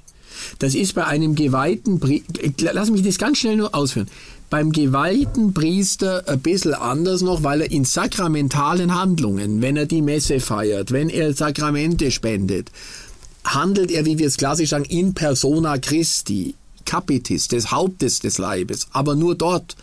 Das 0.60 0.75
ist 0.75 0.94
bei 0.94 1.06
einem 1.06 1.36
geweihten 1.36 2.00
Priester, 2.00 2.74
lass 2.74 2.91
mich 2.91 3.01
das 3.01 3.17
ganz 3.17 3.39
schnell 3.39 3.56
nur 3.56 3.74
ausführen, 3.74 4.08
beim 4.50 4.72
geweihten 4.72 5.53
Priester 5.53 6.24
ein 6.27 6.39
bisschen 6.39 6.74
anders 6.74 7.22
noch, 7.22 7.44
weil 7.44 7.62
er 7.62 7.72
in 7.72 7.86
sakramentalen 7.86 8.96
Handlungen, 8.96 9.62
wenn 9.62 9.75
er 9.75 9.88
die 9.88 10.01
Messe 10.01 10.39
feiert, 10.39 10.91
wenn 10.91 11.10
er 11.10 11.34
Sakramente 11.34 12.12
spendet, 12.12 12.72
handelt 13.54 13.92
er, 13.92 14.06
wie 14.06 14.18
wir 14.18 14.27
es 14.27 14.38
klassisch 14.38 14.70
sagen, 14.70 14.86
in 14.86 15.13
persona 15.13 15.77
Christi. 15.77 16.56
Capitis, 16.88 17.50
des 17.50 17.70
Hauptes 17.70 18.22
des 18.22 18.38
Leibes, 18.38 18.88
aber 18.92 19.16
nur 19.16 19.36
dort. 19.36 19.75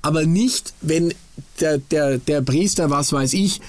Aber 0.00 0.24
nicht, 0.24 0.72
wenn 0.80 1.12
der, 1.60 1.76
der, 1.76 2.18
der 2.18 2.40
Priester, 2.40 2.90
was 2.90 3.12
weiß 3.12 3.34
ich, 3.34 3.60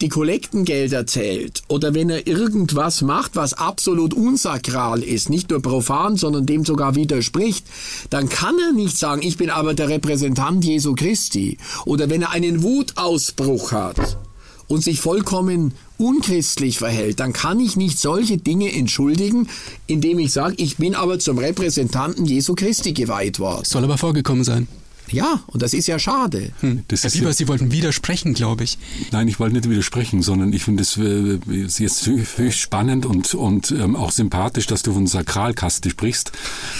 die 0.00 0.08
Kollektengelder 0.08 1.06
zählt 1.06 1.62
oder 1.66 1.92
wenn 1.92 2.08
er 2.08 2.28
irgendwas 2.28 3.02
macht, 3.02 3.34
was 3.34 3.54
absolut 3.54 4.14
unsakral 4.14 5.02
ist, 5.02 5.28
nicht 5.28 5.50
nur 5.50 5.60
profan, 5.60 6.16
sondern 6.16 6.46
dem 6.46 6.64
sogar 6.64 6.94
widerspricht, 6.94 7.66
dann 8.10 8.28
kann 8.28 8.54
er 8.60 8.72
nicht 8.72 8.96
sagen, 8.96 9.22
ich 9.22 9.36
bin 9.36 9.50
aber 9.50 9.74
der 9.74 9.88
Repräsentant 9.88 10.64
Jesu 10.64 10.94
Christi. 10.94 11.58
Oder 11.84 12.08
wenn 12.08 12.22
er 12.22 12.30
einen 12.30 12.62
Wutausbruch 12.62 13.72
hat 13.72 14.18
und 14.68 14.84
sich 14.84 15.00
vollkommen 15.00 15.72
unchristlich 15.96 16.78
verhält, 16.78 17.20
dann 17.20 17.32
kann 17.32 17.58
ich 17.58 17.76
nicht 17.76 17.98
solche 17.98 18.38
Dinge 18.38 18.72
entschuldigen, 18.72 19.48
indem 19.86 20.18
ich 20.18 20.32
sage, 20.32 20.54
ich 20.58 20.76
bin 20.76 20.94
aber 20.94 21.18
zum 21.18 21.38
Repräsentanten 21.38 22.26
Jesu 22.26 22.54
Christi 22.54 22.92
geweiht 22.92 23.40
worden. 23.40 23.64
Soll 23.64 23.84
aber 23.84 23.98
vorgekommen 23.98 24.44
sein. 24.44 24.68
Ja, 25.10 25.40
und 25.46 25.62
das 25.62 25.72
ist 25.72 25.86
ja 25.86 25.98
schade. 25.98 26.52
Hm, 26.60 26.84
das 26.88 27.02
Herr 27.02 27.10
Bieber, 27.10 27.28
ja, 27.28 27.32
Sie 27.32 27.48
wollten 27.48 27.72
widersprechen, 27.72 28.34
glaube 28.34 28.64
ich. 28.64 28.78
Nein, 29.10 29.28
ich 29.28 29.40
wollte 29.40 29.54
nicht 29.54 29.68
widersprechen, 29.68 30.22
sondern 30.22 30.52
ich 30.52 30.64
finde 30.64 30.82
es 30.82 30.96
äh, 30.96 31.38
jetzt 31.82 32.06
höchst 32.06 32.58
spannend 32.58 33.06
und, 33.06 33.34
und 33.34 33.70
ähm, 33.70 33.96
auch 33.96 34.10
sympathisch, 34.10 34.66
dass 34.66 34.82
du 34.82 34.92
von 34.92 35.06
Sakralkaste 35.06 35.90
sprichst. 35.90 36.32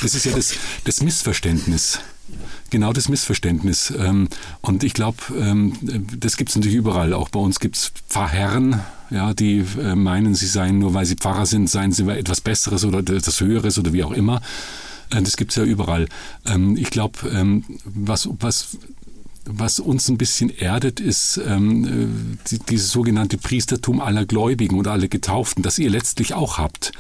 Das 0.03 0.15
ist 0.15 0.27
ja 0.27 0.33
das, 0.33 0.55
das 0.85 1.03
Missverständnis 1.03 2.01
genau 2.71 2.93
das 2.93 3.09
Missverständnis. 3.09 3.93
Ähm, 3.97 4.29
und 4.61 4.85
ich 4.85 4.95
glaube, 4.95 5.19
ähm, 5.39 5.73
das 6.19 6.37
gibt 6.37 6.51
es 6.51 6.57
natürlich 6.57 6.77
überall. 6.77 7.13
Auch 7.13 7.29
bei 7.29 7.41
uns 7.41 7.61
gibt 7.61 7.77
es 7.77 7.93
Pfarrherren, 8.09 8.81
ja, 9.11 9.35
die 9.35 9.65
äh, 9.81 9.95
meinen, 9.95 10.35
sie 10.35 10.47
seien 10.47 10.79
nur, 10.79 10.95
weil 10.95 11.07
sie 11.07 11.17
Pfarrer 11.17 11.47
sind, 11.47 11.69
seien 11.69 11.93
sie 11.93 12.09
etwas 12.09 12.41
Besseres 12.41 12.85
oder 12.85 12.99
etwas 12.99 13.41
Höheres 13.41 13.79
oder 13.79 13.93
wie 13.93 14.05
auch 14.05 14.13
immer. 14.13 14.41
Äh, 15.11 15.23
das 15.23 15.37
gibt 15.37 15.53
es 15.53 15.57
ja 15.57 15.65
überall. 15.65 16.09
Ähm, 16.47 16.77
ich 16.77 16.91
glaube, 16.91 17.63
was, 17.85 18.29
was 18.41 18.79
was 19.51 19.81
uns 19.81 20.09
ein 20.11 20.19
bisschen 20.19 20.51
erdet, 20.51 21.01
ist 21.01 21.41
ähm, 21.47 22.39
die, 22.51 22.59
dieses 22.59 22.91
sogenannte 22.91 23.39
Priestertum 23.39 24.01
aller 24.01 24.27
Gläubigen 24.27 24.77
oder 24.77 24.93
aller 24.93 25.09
Getauften, 25.09 25.63
das 25.63 25.79
ihr 25.79 25.89
letztlich 25.89 26.35
auch 26.35 26.59
habt. 26.59 26.93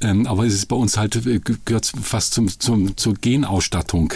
Ähm, 0.00 0.26
aber 0.26 0.44
es 0.44 0.54
ist 0.54 0.66
bei 0.66 0.76
uns 0.76 0.96
halt, 0.96 1.18
gehört 1.64 1.92
fast 2.02 2.34
zum, 2.34 2.48
zum, 2.48 2.96
zur 2.96 3.14
Genausstattung 3.14 4.12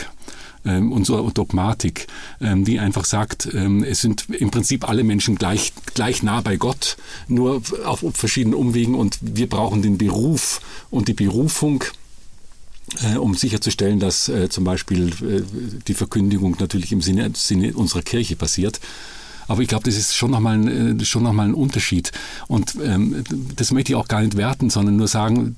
ähm, 0.64 0.92
unsere 0.92 1.30
Dogmatik, 1.32 2.06
ähm, 2.40 2.64
die 2.64 2.78
einfach 2.78 3.04
sagt, 3.04 3.48
ähm, 3.52 3.82
es 3.82 4.00
sind 4.00 4.26
im 4.30 4.50
Prinzip 4.50 4.88
alle 4.88 5.04
Menschen 5.04 5.36
gleich, 5.36 5.72
gleich 5.94 6.22
nah 6.22 6.40
bei 6.40 6.56
Gott, 6.56 6.96
nur 7.28 7.62
auf 7.84 8.04
verschiedenen 8.14 8.54
Umwegen 8.54 8.94
und 8.94 9.18
wir 9.20 9.48
brauchen 9.48 9.82
den 9.82 9.98
Beruf 9.98 10.60
und 10.90 11.08
die 11.08 11.14
Berufung, 11.14 11.84
äh, 13.02 13.16
um 13.16 13.34
sicherzustellen, 13.34 14.00
dass 14.00 14.28
äh, 14.28 14.48
zum 14.48 14.64
Beispiel 14.64 15.08
äh, 15.08 15.42
die 15.86 15.94
Verkündigung 15.94 16.56
natürlich 16.58 16.92
im 16.92 17.00
Sinne, 17.00 17.30
Sinne 17.34 17.74
unserer 17.74 18.02
Kirche 18.02 18.36
passiert. 18.36 18.80
Aber 19.48 19.60
ich 19.60 19.68
glaube, 19.68 19.84
das 19.84 19.96
ist 19.96 20.14
schon 20.14 20.30
nochmal 20.30 20.54
ein, 20.54 21.00
äh, 21.00 21.18
noch 21.18 21.38
ein 21.38 21.54
Unterschied. 21.54 22.12
Und 22.48 22.76
ähm, 22.82 23.24
das 23.56 23.72
möchte 23.72 23.92
ich 23.92 23.96
auch 23.96 24.08
gar 24.08 24.20
nicht 24.20 24.36
werten, 24.36 24.70
sondern 24.70 24.96
nur 24.96 25.08
sagen, 25.08 25.56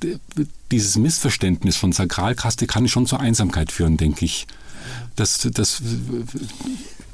dieses 0.70 0.96
Missverständnis 0.96 1.76
von 1.76 1.92
Sakralkaste 1.92 2.66
kann 2.66 2.88
schon 2.88 3.06
zur 3.06 3.20
Einsamkeit 3.20 3.70
führen, 3.70 3.96
denke 3.96 4.25
ich. 4.25 4.46
Das, 5.16 5.49
das 5.52 5.80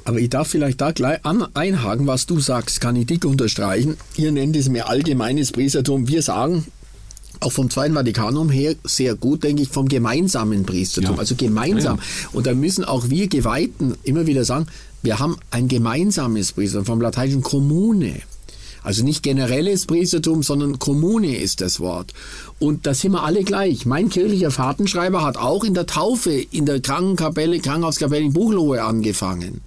aber 0.03 0.19
ich 0.19 0.29
darf 0.29 0.47
vielleicht 0.47 0.81
da 0.81 0.91
gleich 0.91 1.23
an, 1.23 1.45
einhaken, 1.53 2.07
was 2.07 2.25
du 2.25 2.39
sagst, 2.39 2.81
kann 2.81 2.95
ich 2.95 3.05
dick 3.05 3.25
unterstreichen. 3.25 3.97
Ihr 4.17 4.31
nennt 4.31 4.55
es 4.55 4.69
mir 4.69 4.89
allgemeines 4.89 5.51
Priestertum. 5.51 6.07
Wir 6.07 6.23
sagen, 6.23 6.65
auch 7.39 7.51
vom 7.51 7.69
Zweiten 7.69 7.93
Vatikanum 7.93 8.49
her 8.49 8.75
sehr 8.83 9.15
gut, 9.15 9.43
denke 9.43 9.63
ich, 9.63 9.69
vom 9.69 9.87
gemeinsamen 9.87 10.65
Priestertum. 10.65 11.15
Ja. 11.15 11.19
Also 11.19 11.35
gemeinsam. 11.35 11.97
Ja, 11.97 12.03
ja. 12.03 12.29
Und 12.33 12.47
da 12.47 12.53
müssen 12.53 12.83
auch 12.83 13.09
wir 13.09 13.27
Geweihten 13.27 13.95
immer 14.03 14.25
wieder 14.25 14.45
sagen, 14.45 14.67
wir 15.03 15.19
haben 15.19 15.37
ein 15.49 15.67
gemeinsames 15.67 16.51
Priestertum, 16.51 16.85
vom 16.85 17.01
lateinischen 17.01 17.41
Kommune. 17.41 18.21
Also 18.83 19.03
nicht 19.03 19.21
generelles 19.21 19.85
Priestertum, 19.85 20.41
sondern 20.41 20.79
Kommune 20.79 21.35
ist 21.35 21.61
das 21.61 21.79
Wort. 21.79 22.13
Und 22.61 22.85
da 22.85 22.93
sind 22.93 23.13
wir 23.13 23.23
alle 23.23 23.43
gleich. 23.43 23.87
Mein 23.87 24.09
kirchlicher 24.09 24.51
Fahrtenschreiber 24.51 25.23
hat 25.23 25.35
auch 25.35 25.63
in 25.63 25.73
der 25.73 25.87
Taufe, 25.87 26.31
in 26.31 26.67
der 26.67 26.79
Krankenkapelle, 26.79 27.59
Krankenhauskapelle 27.59 28.23
in 28.23 28.33
Buchlohe 28.33 28.83
angefangen. 28.83 29.61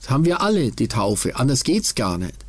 Das 0.00 0.08
haben 0.08 0.24
wir 0.24 0.40
alle, 0.40 0.70
die 0.70 0.88
Taufe. 0.88 1.36
Anders 1.36 1.64
geht's 1.64 1.94
gar 1.94 2.16
nicht. 2.16 2.46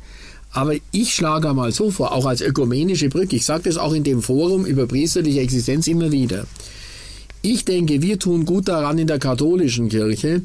Aber 0.50 0.76
ich 0.92 1.12
schlage 1.12 1.52
mal 1.52 1.72
so 1.72 1.90
vor, 1.90 2.12
auch 2.12 2.24
als 2.24 2.40
ökumenische 2.40 3.10
Brücke, 3.10 3.36
ich 3.36 3.44
sage 3.44 3.64
das 3.64 3.76
auch 3.76 3.92
in 3.92 4.02
dem 4.02 4.22
Forum 4.22 4.64
über 4.64 4.86
priesterliche 4.86 5.40
Existenz 5.40 5.86
immer 5.86 6.10
wieder. 6.10 6.46
Ich 7.42 7.66
denke, 7.66 8.00
wir 8.00 8.18
tun 8.18 8.46
gut 8.46 8.68
daran 8.68 8.98
in 8.98 9.08
der 9.08 9.18
katholischen 9.18 9.90
Kirche, 9.90 10.40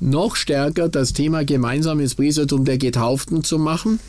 noch 0.00 0.34
stärker 0.34 0.88
das 0.88 1.12
Thema 1.12 1.44
gemeinsames 1.44 2.16
Priestertum 2.16 2.64
der 2.64 2.78
Getauften 2.78 3.44
zu 3.44 3.60
machen 3.60 4.00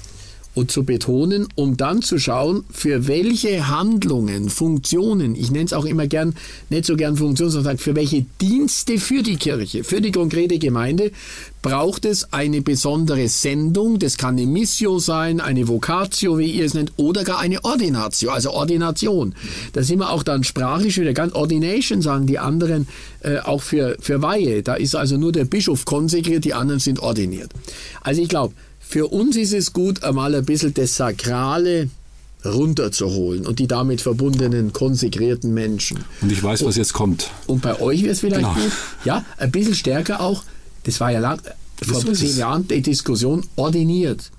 und 0.56 0.72
zu 0.72 0.84
betonen, 0.84 1.48
um 1.56 1.78
dann 1.78 2.02
zu 2.02 2.20
schauen, 2.20 2.64
für 2.72 3.08
welche 3.08 3.68
Handlungen, 3.68 4.50
Funktionen, 4.50 5.36
ich 5.36 5.52
nenne 5.52 5.66
es 5.66 5.74
auch 5.74 5.86
immer 5.86 6.08
gern, 6.08 6.36
nicht 6.70 6.86
so 6.86 6.96
gern 6.96 7.18
Funktionen, 7.18 7.52
sondern 7.52 7.78
für 7.78 7.96
welche 7.96 8.26
Dienste 8.40 9.00
für 9.00 9.24
die 9.24 9.38
Kirche, 9.38 9.84
für 9.84 10.02
die 10.02 10.12
konkrete 10.12 10.60
Gemeinde, 10.60 11.12
braucht 11.64 12.06
es 12.06 12.34
eine 12.34 12.62
besondere 12.62 13.30
Sendung. 13.30 13.98
Das 13.98 14.18
kann 14.18 14.38
eine 14.38 14.46
Missio 14.46 15.00
sein, 15.00 15.40
eine 15.40 15.68
Vocatio, 15.68 16.38
wie 16.38 16.52
ihr 16.52 16.66
es 16.66 16.74
nennt, 16.74 16.92
oder 16.98 17.24
gar 17.24 17.40
eine 17.40 17.64
Ordinatio, 17.64 18.30
also 18.30 18.52
Ordination. 18.52 19.34
Da 19.72 19.82
sind 19.82 20.00
wir 20.00 20.12
auch 20.12 20.24
dann 20.24 20.44
sprachlich 20.44 21.00
wieder 21.00 21.14
ganz 21.14 21.34
Ordination, 21.34 22.02
sagen 22.02 22.28
die 22.28 22.38
anderen, 22.38 22.88
äh, 23.22 23.40
auch 23.40 23.62
für, 23.62 23.98
für 24.00 24.22
Weihe. 24.22 24.62
Da 24.62 24.76
ist 24.76 24.94
also 24.94 25.18
nur 25.18 25.32
der 25.32 25.46
Bischof 25.46 25.86
konsekriert, 25.86 26.44
die 26.44 26.54
anderen 26.54 26.80
sind 26.80 27.00
ordiniert. 27.00 27.52
Also 28.02 28.22
ich 28.22 28.30
glaube, 28.30 28.54
für 28.88 29.08
uns 29.08 29.36
ist 29.36 29.54
es 29.54 29.74
gut, 29.74 30.04
einmal 30.04 30.36
ein 30.36 30.46
bisschen 30.46 30.74
das 30.74 30.96
Sakrale 30.96 31.90
runterzuholen 32.46 33.46
und 33.46 33.60
die 33.60 33.68
damit 33.68 34.02
verbundenen 34.02 34.74
konsekrierten 34.74 35.54
Menschen. 35.54 36.00
Und 36.22 36.32
ich 36.32 36.44
weiß, 36.44 36.66
was 36.66 36.76
jetzt 36.76 36.94
kommt. 36.94 37.32
Und 37.48 37.62
bei 37.62 37.80
euch 37.80 38.04
wäre 38.04 38.12
es 38.12 38.20
vielleicht 38.20 38.42
genau. 38.42 38.54
gut, 38.54 38.72
ja, 39.06 39.26
ein 39.38 39.52
bisschen 39.52 39.76
stärker 39.76 40.20
auch, 40.20 40.44
das 40.84 41.00
war 41.00 41.12
ja 41.12 41.20
lang, 41.20 41.40
vor 41.82 42.14
zehn 42.14 42.38
Jahren 42.38 42.68
die 42.68 42.82
Diskussion, 42.82 43.46
ordiniert. 43.56 44.32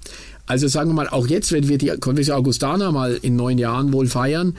Also 0.47 0.69
sagen 0.69 0.91
wir 0.91 0.95
mal, 0.95 1.09
auch 1.09 1.27
jetzt, 1.27 1.53
wenn 1.53 1.69
wir 1.69 1.79
die 1.79 1.89
Konfession 1.99 2.37
Augustana 2.37 2.93
mal 2.93 3.19
in 3.23 3.37
neun 3.37 3.57
Jahren 3.59 3.93
wohl 3.93 4.07
feiern, 4.07 4.57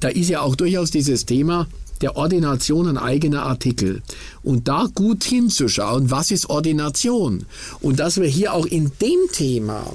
da 0.00 0.08
ist 0.08 0.28
ja 0.28 0.40
auch 0.40 0.54
durchaus 0.54 0.90
dieses 0.90 1.26
Thema, 1.26 1.66
der 2.02 2.16
Ordination 2.16 2.88
ein 2.88 2.98
eigener 2.98 3.42
Artikel. 3.42 4.02
Und 4.42 4.68
da 4.68 4.88
gut 4.94 5.24
hinzuschauen, 5.24 6.10
was 6.10 6.30
ist 6.30 6.50
Ordination? 6.50 7.46
Und 7.80 8.00
dass 8.00 8.20
wir 8.20 8.28
hier 8.28 8.52
auch 8.52 8.66
in 8.66 8.92
dem 9.00 9.18
Thema 9.32 9.92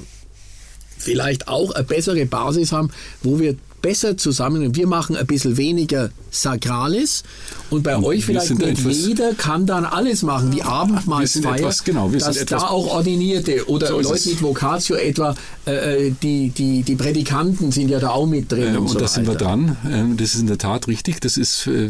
vielleicht 0.98 1.48
auch 1.48 1.72
eine 1.72 1.84
bessere 1.84 2.26
Basis 2.26 2.72
haben, 2.72 2.92
wo 3.24 3.40
wir 3.40 3.56
besser 3.82 4.18
zusammen. 4.18 4.76
Wir 4.76 4.88
machen 4.88 5.16
ein 5.16 5.26
bisschen 5.26 5.58
weniger 5.58 6.10
Sakrales 6.30 7.24
und 7.70 7.84
bei 7.84 7.96
und 7.98 8.06
euch 8.06 8.26
vielleicht 8.26 8.58
nicht 8.58 8.80
jeder 8.86 9.34
kann 9.34 9.66
dann 9.66 9.86
alles 9.86 10.24
machen, 10.24 10.54
wie 10.54 10.62
Abendmahlsfeier, 10.62 11.58
etwas, 11.58 11.84
genau, 11.84 12.12
wir 12.12 12.20
dass 12.20 12.36
sind 12.36 12.52
da 12.52 12.60
auch 12.60 12.88
Ordinierte 12.88 13.68
oder 13.68 13.88
so 13.88 14.02
Leute 14.02 14.30
mit 14.30 14.42
Vocatio 14.42 14.96
etwa, 14.96 15.36
äh, 15.66 16.08
äh, 16.08 16.14
die, 16.22 16.50
die, 16.50 16.84
die 16.84 16.96
Predikanten 16.96 17.72
sind 17.72 17.90
ja 17.90 18.00
da 18.00 18.12
auch 18.12 18.28
mit 18.28 18.52
drin. 18.52 18.76
Äh, 18.76 18.78
und, 18.78 18.84
und 18.84 18.88
so 18.90 19.00
da 19.00 19.08
sind 19.08 19.28
wir 19.28 19.36
dran. 19.36 19.78
Ähm, 19.90 20.18
das 20.18 20.36
ist 20.36 20.42
in 20.42 20.48
der 20.48 20.58
Tat 20.58 20.88
richtig. 20.88 21.20
Das 21.22 21.38
ist, 21.38 21.68
äh, 21.68 21.90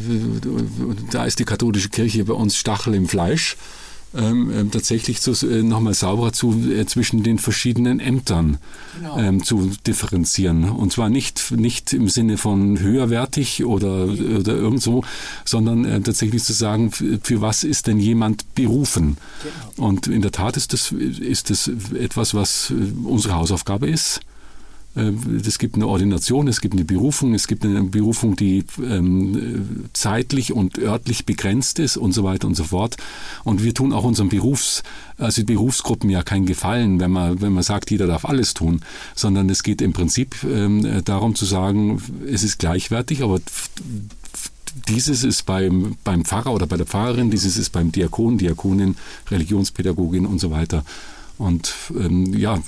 da 1.12 1.26
ist 1.26 1.40
die 1.40 1.46
katholische 1.46 1.90
Kirche 1.90 2.24
bei 2.26 2.34
uns 2.34 2.56
Stachel 2.56 2.96
im 2.96 3.08
Fleisch 3.08 3.58
ähm, 4.14 4.52
ähm, 4.54 4.72
tatsächlich 4.72 5.22
zu, 5.22 5.32
äh, 5.48 5.64
nochmal 5.64 5.94
sauberer 5.94 6.34
zu, 6.34 6.70
äh, 6.70 6.86
zwischen 6.86 7.24
den 7.24 7.40
verschiedenen 7.40 8.02
Ämtern 8.02 8.58
genau. 8.98 9.18
ähm, 9.18 9.44
zu 9.44 9.72
differenzieren. 9.88 10.70
Und 10.70 10.92
zwar 10.92 11.10
nicht, 11.10 11.52
nicht 11.52 11.94
im 11.94 12.10
Sinne 12.10 12.38
von 12.38 12.80
höherwertig 12.80 13.64
oder, 13.64 14.06
oder 14.06 14.54
irgend 14.54 14.82
so, 14.82 15.04
sondern 15.46 15.86
äh, 15.86 16.02
tatsächlich 16.02 16.44
zu 16.44 16.52
sagen, 16.52 16.92
für 16.92 17.42
was 17.42 17.64
ist 17.64 17.88
denn 17.88 18.00
jemand 18.00 18.54
berufen? 18.54 19.18
Genau. 19.44 19.88
Und 19.88 20.08
in 20.08 20.22
der 20.22 20.32
Tat 20.32 20.58
ist 20.58 20.74
das, 20.74 20.92
ist 20.92 21.50
das 21.50 21.72
etwas, 21.98 22.34
was 22.34 22.72
äh, 22.72 22.74
unsere 23.06 23.36
Hausaufgabe 23.36 23.88
ist 23.88 24.20
es 24.94 25.58
gibt 25.58 25.76
eine 25.76 25.88
Ordination, 25.88 26.50
es 26.50 26.60
gibt 26.60 26.74
eine 26.74 26.84
Berufung, 26.84 27.34
es 27.34 27.48
gibt 27.48 27.64
eine 27.64 27.82
Berufung, 27.84 28.36
die 28.36 28.66
ähm, 28.84 29.86
zeitlich 29.94 30.52
und 30.52 30.78
örtlich 30.80 31.26
begrenzt 31.26 31.80
ist 31.80 31.96
und 31.96 32.12
so 32.12 32.26
weiter 32.26 32.48
und 32.48 32.56
so 32.56 32.66
fort. 32.66 32.98
Und 33.46 33.64
wir 33.64 33.74
tun 33.74 33.94
auch 33.94 34.04
unseren 34.04 34.28
Berufs, 34.28 34.84
also 35.18 35.46
Berufsgruppen 35.46 36.10
ja 36.10 36.24
keinen 36.24 36.46
Gefallen, 36.46 37.00
wenn 37.00 37.12
man, 37.12 37.40
wenn 37.40 37.54
man 37.54 37.64
sagt, 37.64 37.90
jeder 37.90 38.06
darf 38.06 38.26
alles 38.26 38.54
tun, 38.54 38.82
sondern 39.16 39.50
es 39.50 39.64
geht 39.64 39.82
im 39.82 39.94
Prinzip 39.94 40.36
ähm, 40.44 41.02
darum 41.06 41.36
zu 41.36 41.46
sagen, 41.46 42.02
es 42.28 42.44
ist 42.44 42.60
gleichwertig, 42.60 43.24
aber 43.24 43.40
dieses 44.90 45.24
ist 45.24 45.46
beim, 45.46 45.96
beim 46.04 46.26
Pfarrer 46.26 46.54
oder 46.54 46.68
bei 46.68 46.76
der 46.76 46.86
Pfarrerin, 46.86 47.32
dieses 47.32 47.58
ist 47.58 47.70
beim 47.70 47.94
Diakon, 47.94 48.38
Diakonin, 48.38 48.96
Religionspädagogin 49.30 50.26
und 50.26 50.40
so 50.40 50.52
weiter. 50.52 50.84
Und 51.38 51.74
ähm, 51.98 52.34
ja, 52.34 52.60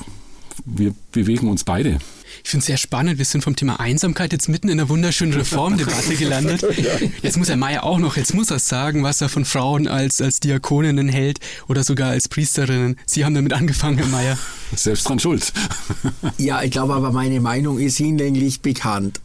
wir 0.65 0.93
bewegen 1.12 1.50
uns 1.50 1.63
beide. 1.63 2.00
Ich 2.43 2.50
finde 2.50 2.62
es 2.62 2.67
sehr 2.67 2.77
spannend. 2.77 3.17
Wir 3.17 3.25
sind 3.25 3.43
vom 3.43 3.55
Thema 3.55 3.79
Einsamkeit 3.79 4.33
jetzt 4.33 4.50
mitten 4.50 4.67
in 4.67 4.79
einer 4.79 4.89
wunderschönen 4.89 5.33
Reformdebatte 5.33 6.15
gelandet. 6.15 6.65
Jetzt 7.22 7.38
muss 7.38 7.48
Herr 7.48 7.57
Meier 7.57 7.83
auch 7.83 8.00
noch, 8.00 8.17
jetzt 8.17 8.33
muss 8.33 8.51
er 8.51 8.60
sagen, 8.60 9.03
was 9.03 9.22
er 9.22 9.29
von 9.29 9.45
Frauen 9.45 9.88
als, 9.88 10.22
als 10.22 10.39
Diakoninnen 10.39 11.07
hält 11.07 11.39
oder 11.67 11.83
sogar 11.83 12.10
als 12.10 12.27
Priesterinnen. 12.27 12.98
Sie 13.05 13.24
haben 13.24 13.33
damit 13.33 13.53
angefangen, 13.53 13.98
Herr 13.98 14.07
Meier. 14.07 14.37
Selbst 14.75 15.07
dran 15.07 15.20
schuld. 15.20 15.53
ja, 16.37 16.61
ich 16.63 16.72
glaube 16.72 16.94
aber, 16.94 17.11
meine 17.11 17.39
Meinung 17.39 17.79
ist 17.79 17.98
hinlänglich 17.98 18.61
bekannt. 18.61 19.22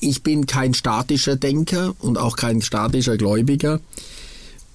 Ich 0.00 0.22
bin 0.22 0.46
kein 0.46 0.74
statischer 0.74 1.36
Denker 1.36 1.94
und 2.00 2.18
auch 2.18 2.36
kein 2.36 2.60
statischer 2.60 3.16
Gläubiger. 3.16 3.80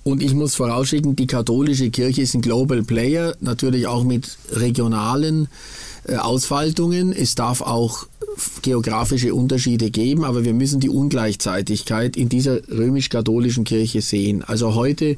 Und 0.04 0.22
ich 0.22 0.34
muss 0.34 0.56
vorausschicken, 0.56 1.16
die 1.16 1.28
katholische 1.28 1.90
Kirche 1.90 2.24
ist 2.24 2.34
ein 2.34 2.42
Global 2.42 2.84
Player, 2.84 3.36
natürlich 3.40 3.88
auch 3.88 4.04
mit 4.04 4.38
regionalen 4.52 5.46
äh, 5.46 5.48
Ausfaltungen. 6.18 7.14
Es 7.14 7.36
darf 7.36 7.62
auch 7.62 8.08
geografische 8.62 9.34
Unterschiede 9.34 9.92
geben, 9.92 10.24
aber 10.24 10.44
wir 10.44 10.54
müssen 10.54 10.80
die 10.80 10.90
Ungleichzeitigkeit 10.90 12.18
in 12.18 12.30
dieser 12.30 12.68
römisch-katholischen 12.68 13.64
Kirche 13.64 14.02
sehen. 14.02 14.44
Also 14.44 14.76
heute 14.76 15.18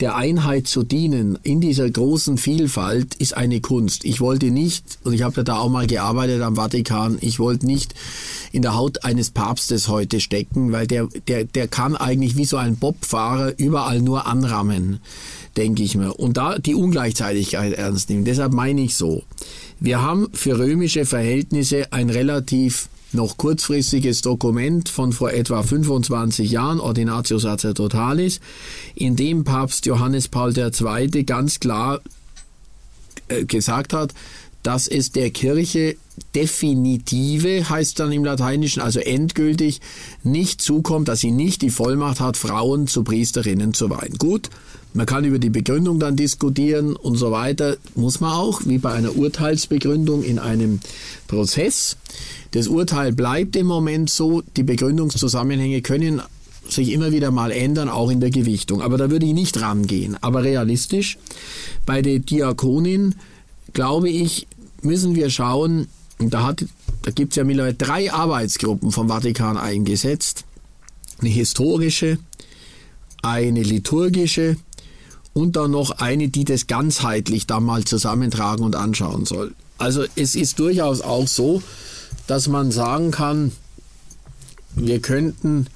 der 0.00 0.16
Einheit 0.16 0.66
zu 0.66 0.82
dienen 0.82 1.38
in 1.42 1.60
dieser 1.60 1.88
großen 1.88 2.38
Vielfalt 2.38 3.14
ist 3.16 3.36
eine 3.36 3.60
Kunst. 3.60 4.04
Ich 4.04 4.20
wollte 4.20 4.50
nicht, 4.50 4.98
und 5.04 5.12
ich 5.12 5.22
habe 5.22 5.36
ja 5.36 5.42
da 5.42 5.58
auch 5.58 5.68
mal 5.68 5.86
gearbeitet 5.86 6.40
am 6.40 6.56
Vatikan, 6.56 7.18
ich 7.20 7.38
wollte 7.38 7.66
nicht 7.66 7.94
in 8.50 8.62
der 8.62 8.74
Haut 8.74 9.04
eines 9.04 9.30
Papstes 9.30 9.88
heute 9.88 10.20
stecken, 10.20 10.72
weil 10.72 10.86
der, 10.86 11.08
der, 11.28 11.44
der 11.44 11.68
kann 11.68 11.96
eigentlich 11.96 12.36
wie 12.36 12.46
so 12.46 12.56
ein 12.56 12.76
Bobfahrer 12.76 13.58
überall 13.58 14.00
nur 14.00 14.26
anrammen, 14.26 15.00
denke 15.58 15.82
ich 15.82 15.96
mir. 15.96 16.18
Und 16.18 16.38
da 16.38 16.58
die 16.58 16.74
Ungleichzeitigkeit 16.74 17.74
ernst 17.74 18.08
nehmen. 18.08 18.24
Deshalb 18.24 18.54
meine 18.54 18.80
ich 18.80 18.96
so. 18.96 19.22
Wir 19.80 20.02
haben 20.02 20.28
für 20.34 20.58
römische 20.58 21.06
Verhältnisse 21.06 21.90
ein 21.90 22.10
relativ 22.10 22.90
noch 23.12 23.38
kurzfristiges 23.38 24.20
Dokument 24.20 24.90
von 24.90 25.12
vor 25.12 25.32
etwa 25.32 25.62
25 25.62 26.50
Jahren, 26.50 26.80
Ordinatio 26.80 27.38
Sacerdotalis, 27.38 28.40
in 28.94 29.16
dem 29.16 29.42
Papst 29.42 29.86
Johannes 29.86 30.28
Paul 30.28 30.56
II. 30.56 31.24
ganz 31.24 31.60
klar 31.60 32.00
äh, 33.28 33.46
gesagt 33.46 33.94
hat, 33.94 34.12
dass 34.62 34.86
es 34.86 35.12
der 35.12 35.30
Kirche 35.30 35.96
definitive, 36.34 37.68
heißt 37.70 37.98
dann 37.98 38.12
im 38.12 38.24
Lateinischen, 38.24 38.82
also 38.82 39.00
endgültig, 39.00 39.80
nicht 40.22 40.60
zukommt, 40.60 41.08
dass 41.08 41.20
sie 41.20 41.30
nicht 41.30 41.62
die 41.62 41.70
Vollmacht 41.70 42.20
hat, 42.20 42.36
Frauen 42.36 42.86
zu 42.86 43.02
Priesterinnen 43.02 43.72
zu 43.72 43.88
weihen. 43.88 44.18
Gut, 44.18 44.50
man 44.92 45.06
kann 45.06 45.24
über 45.24 45.38
die 45.38 45.50
Begründung 45.50 46.00
dann 46.00 46.16
diskutieren 46.16 46.96
und 46.96 47.16
so 47.16 47.30
weiter, 47.30 47.76
muss 47.94 48.20
man 48.20 48.32
auch, 48.32 48.62
wie 48.64 48.78
bei 48.78 48.92
einer 48.92 49.16
Urteilsbegründung 49.16 50.22
in 50.22 50.38
einem 50.38 50.80
Prozess. 51.28 51.96
Das 52.52 52.66
Urteil 52.66 53.12
bleibt 53.12 53.54
im 53.56 53.66
Moment 53.66 54.10
so, 54.10 54.42
die 54.56 54.64
Begründungszusammenhänge 54.64 55.82
können 55.82 56.22
sich 56.68 56.90
immer 56.92 57.12
wieder 57.12 57.30
mal 57.30 57.52
ändern, 57.52 57.88
auch 57.88 58.10
in 58.10 58.20
der 58.20 58.30
Gewichtung. 58.30 58.82
Aber 58.82 58.98
da 58.98 59.10
würde 59.10 59.26
ich 59.26 59.32
nicht 59.32 59.60
rangehen. 59.60 60.16
Aber 60.20 60.42
realistisch, 60.42 61.18
bei 61.86 62.02
der 62.02 62.18
Diakonin, 62.18 63.14
glaube 63.72 64.08
ich, 64.08 64.46
müssen 64.82 65.14
wir 65.14 65.30
schauen, 65.30 65.88
und 66.18 66.34
da, 66.34 66.42
hat, 66.42 66.64
da 67.02 67.10
gibt 67.12 67.32
es 67.32 67.36
ja 67.36 67.44
mittlerweile 67.44 67.74
drei 67.74 68.12
Arbeitsgruppen 68.12 68.90
vom 68.92 69.08
Vatikan 69.08 69.56
eingesetzt. 69.56 70.44
Eine 71.18 71.30
historische, 71.30 72.18
eine 73.22 73.62
liturgische 73.62 74.56
und 75.32 75.56
dann 75.56 75.70
noch 75.70 75.90
eine, 75.92 76.28
die 76.28 76.44
das 76.44 76.66
ganzheitlich 76.66 77.46
da 77.46 77.60
mal 77.60 77.84
zusammentragen 77.84 78.64
und 78.64 78.76
anschauen 78.76 79.24
soll. 79.24 79.54
Also 79.78 80.04
es 80.16 80.34
ist 80.34 80.58
durchaus 80.58 81.00
auch 81.00 81.26
so, 81.26 81.62
dass 82.26 82.48
man 82.48 82.70
sagen 82.70 83.10
kann, 83.10 83.52
wir 84.74 85.00
könnten 85.00 85.66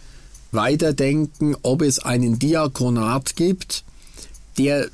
weiterdenken, 0.53 1.57
ob 1.63 1.83
es 1.83 1.99
einen 1.99 2.39
Diakonat 2.39 3.37
gibt, 3.37 3.85
der 4.59 4.89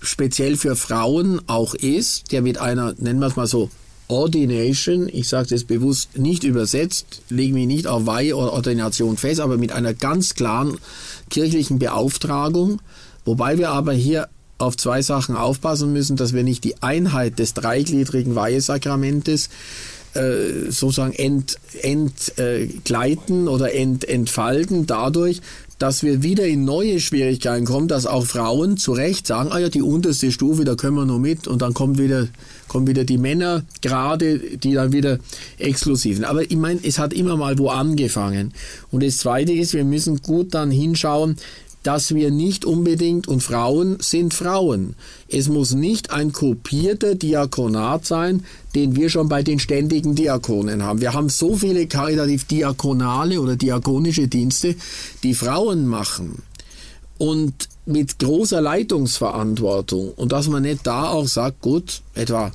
speziell 0.00 0.56
für 0.56 0.76
Frauen 0.76 1.40
auch 1.46 1.74
ist, 1.74 2.32
der 2.32 2.42
mit 2.42 2.58
einer, 2.58 2.94
nennen 2.98 3.20
wir 3.20 3.26
es 3.26 3.36
mal 3.36 3.46
so, 3.46 3.70
Ordination, 4.08 5.08
ich 5.08 5.28
sage 5.28 5.50
das 5.50 5.64
bewusst 5.64 6.18
nicht 6.18 6.42
übersetzt, 6.42 7.22
lege 7.28 7.54
mich 7.54 7.68
nicht 7.68 7.86
auf 7.86 8.06
Weihe 8.06 8.34
oder 8.34 8.52
Ordination 8.52 9.16
fest, 9.16 9.40
aber 9.40 9.56
mit 9.56 9.70
einer 9.70 9.94
ganz 9.94 10.34
klaren 10.34 10.78
kirchlichen 11.28 11.78
Beauftragung, 11.78 12.80
wobei 13.30 13.58
wir 13.58 13.70
aber 13.70 13.92
hier 13.92 14.28
auf 14.58 14.76
zwei 14.76 15.02
Sachen 15.02 15.36
aufpassen 15.36 15.92
müssen, 15.92 16.16
dass 16.16 16.32
wir 16.32 16.42
nicht 16.42 16.64
die 16.64 16.82
Einheit 16.82 17.38
des 17.38 17.54
dreigliedrigen 17.54 18.34
Weihesakramentes 18.34 19.48
äh, 20.14 20.70
sozusagen 20.70 21.12
ent, 21.12 21.56
entgleiten 21.82 23.46
äh, 23.46 23.50
oder 23.50 23.72
ent, 23.72 24.08
entfalten 24.08 24.86
dadurch, 24.86 25.40
dass 25.78 26.02
wir 26.02 26.22
wieder 26.22 26.44
in 26.46 26.64
neue 26.64 27.00
Schwierigkeiten 27.00 27.64
kommen, 27.64 27.86
dass 27.88 28.06
auch 28.06 28.26
Frauen 28.26 28.76
zu 28.76 28.92
Recht 28.92 29.26
sagen, 29.26 29.50
ah 29.50 29.58
ja, 29.58 29.68
die 29.70 29.82
unterste 29.82 30.30
Stufe, 30.30 30.64
da 30.64 30.74
können 30.74 30.96
wir 30.96 31.06
nur 31.06 31.20
mit 31.20 31.46
und 31.46 31.62
dann 31.62 31.72
kommt 31.72 31.98
wieder, 31.98 32.26
kommen 32.68 32.86
wieder 32.86 33.04
die 33.04 33.16
Männer 33.16 33.62
gerade, 33.80 34.40
die 34.58 34.74
dann 34.74 34.92
wieder 34.92 35.20
exklusiv 35.58 36.16
sind. 36.16 36.26
Aber 36.26 36.42
ich 36.42 36.56
meine, 36.56 36.80
es 36.82 36.98
hat 36.98 37.14
immer 37.14 37.36
mal 37.36 37.58
wo 37.58 37.70
angefangen. 37.70 38.52
Und 38.90 39.02
das 39.02 39.18
Zweite 39.18 39.52
ist, 39.52 39.72
wir 39.72 39.84
müssen 39.84 40.20
gut 40.20 40.52
dann 40.52 40.70
hinschauen, 40.70 41.36
dass 41.82 42.14
wir 42.14 42.30
nicht 42.30 42.64
unbedingt, 42.64 43.26
und 43.28 43.42
Frauen 43.42 43.96
sind 44.00 44.34
Frauen, 44.34 44.94
es 45.28 45.48
muss 45.48 45.74
nicht 45.74 46.10
ein 46.10 46.32
kopierter 46.32 47.14
Diakonat 47.14 48.04
sein, 48.04 48.44
den 48.74 48.96
wir 48.96 49.08
schon 49.08 49.28
bei 49.28 49.42
den 49.42 49.58
ständigen 49.58 50.14
Diakonen 50.14 50.82
haben. 50.82 51.00
Wir 51.00 51.14
haben 51.14 51.28
so 51.28 51.56
viele 51.56 51.86
karitativ 51.86 52.44
diakonale 52.44 53.40
oder 53.40 53.56
diakonische 53.56 54.28
Dienste, 54.28 54.74
die 55.22 55.34
Frauen 55.34 55.86
machen. 55.86 56.42
Und 57.18 57.68
mit 57.84 58.18
großer 58.18 58.60
Leitungsverantwortung. 58.60 60.12
Und 60.12 60.32
dass 60.32 60.48
man 60.48 60.62
nicht 60.62 60.86
da 60.86 61.08
auch 61.08 61.26
sagt, 61.26 61.60
gut, 61.60 62.00
etwa 62.14 62.52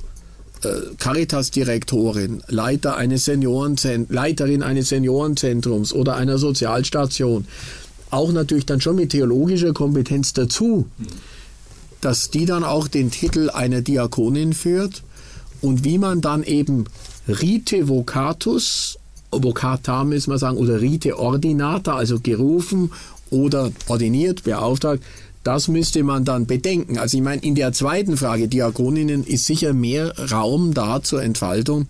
äh, 0.62 0.68
Caritas-Direktorin, 0.98 2.42
Leiter 2.48 2.96
eines 2.96 3.26
Seniorenzent 3.26 4.10
Leiterin 4.10 4.62
eines 4.62 4.88
Seniorenzentrums 4.88 5.92
oder 5.92 6.16
einer 6.16 6.38
Sozialstation, 6.38 7.46
auch 8.10 8.32
natürlich 8.32 8.66
dann 8.66 8.80
schon 8.80 8.96
mit 8.96 9.10
theologischer 9.10 9.72
Kompetenz 9.72 10.32
dazu, 10.32 10.86
dass 12.00 12.30
die 12.30 12.46
dann 12.46 12.64
auch 12.64 12.88
den 12.88 13.10
Titel 13.10 13.50
einer 13.50 13.80
Diakonin 13.80 14.52
führt 14.52 15.02
und 15.60 15.84
wie 15.84 15.98
man 15.98 16.20
dann 16.20 16.42
eben 16.42 16.84
Rite 17.28 17.88
Vocatus, 17.88 18.98
Vocata 19.32 20.04
müssen 20.04 20.30
wir 20.30 20.38
sagen, 20.38 20.56
oder 20.56 20.80
Rite 20.80 21.18
Ordinata, 21.18 21.96
also 21.96 22.20
gerufen 22.20 22.92
oder 23.30 23.72
ordiniert, 23.88 24.44
beauftragt, 24.44 25.02
das 25.42 25.68
müsste 25.68 26.02
man 26.02 26.24
dann 26.24 26.46
bedenken. 26.46 26.98
Also 26.98 27.16
ich 27.16 27.22
meine, 27.22 27.42
in 27.42 27.54
der 27.54 27.72
zweiten 27.72 28.16
Frage, 28.16 28.48
Diakoninnen, 28.48 29.24
ist 29.24 29.46
sicher 29.46 29.72
mehr 29.72 30.12
Raum 30.30 30.74
da 30.74 31.02
zur 31.02 31.22
Entfaltung, 31.22 31.86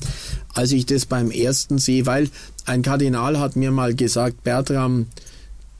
als 0.52 0.72
ich 0.72 0.86
das 0.86 1.06
beim 1.06 1.30
ersten 1.30 1.78
sehe, 1.78 2.04
weil 2.06 2.28
ein 2.66 2.82
Kardinal 2.82 3.38
hat 3.38 3.56
mir 3.56 3.70
mal 3.70 3.94
gesagt, 3.94 4.44
Bertram, 4.44 5.06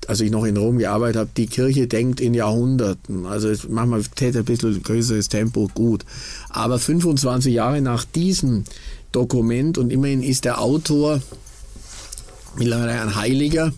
als 0.09 0.21
ich 0.21 0.31
noch 0.31 0.45
in 0.45 0.57
Rom 0.57 0.79
gearbeitet 0.79 1.17
habe, 1.17 1.31
die 1.37 1.47
Kirche 1.47 1.87
denkt 1.87 2.21
in 2.21 2.35
Jahrhunderten. 2.35 3.27
Also 3.27 3.53
manchmal 3.69 4.03
täte 4.15 4.41
ein 4.41 4.45
bisschen 4.45 4.83
größeres 4.83 5.29
Tempo 5.29 5.69
gut. 5.75 6.05
Aber 6.49 6.79
25 6.79 7.53
Jahre 7.53 7.81
nach 7.81 8.05
diesem 8.05 8.65
Dokument 9.13 9.79
und 9.79 9.91
immerhin 9.93 10.23
ist 10.23 10.45
der 10.45 10.61
Autor 10.61 11.21
mittlerweile 12.57 13.01
ein 13.01 13.17
Heiliger, 13.17 13.73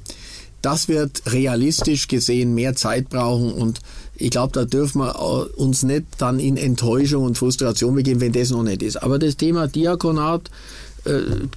das 0.62 0.88
wird 0.88 1.23
realistisch 1.27 2.09
gesehen 2.09 2.55
mehr 2.55 2.75
Zeit 2.75 3.09
brauchen 3.09 3.53
und 3.53 3.81
ich 4.17 4.31
glaube, 4.31 4.53
da 4.53 4.64
dürfen 4.64 5.01
wir 5.01 5.57
uns 5.57 5.85
nicht 5.85 6.05
dann 6.19 6.41
in 6.41 6.57
Enttäuschung 6.57 7.23
und 7.23 7.38
Frustration 7.38 7.95
begeben, 7.95 8.21
wenn 8.21 8.33
das 8.33 8.51
noch 8.51 8.64
nicht 8.64 8.83
ist. 8.83 8.97
Aber 8.97 9.21
das 9.21 9.37
Thema 9.37 9.69
Diakonat, 9.69 10.49
äh, 10.49 10.51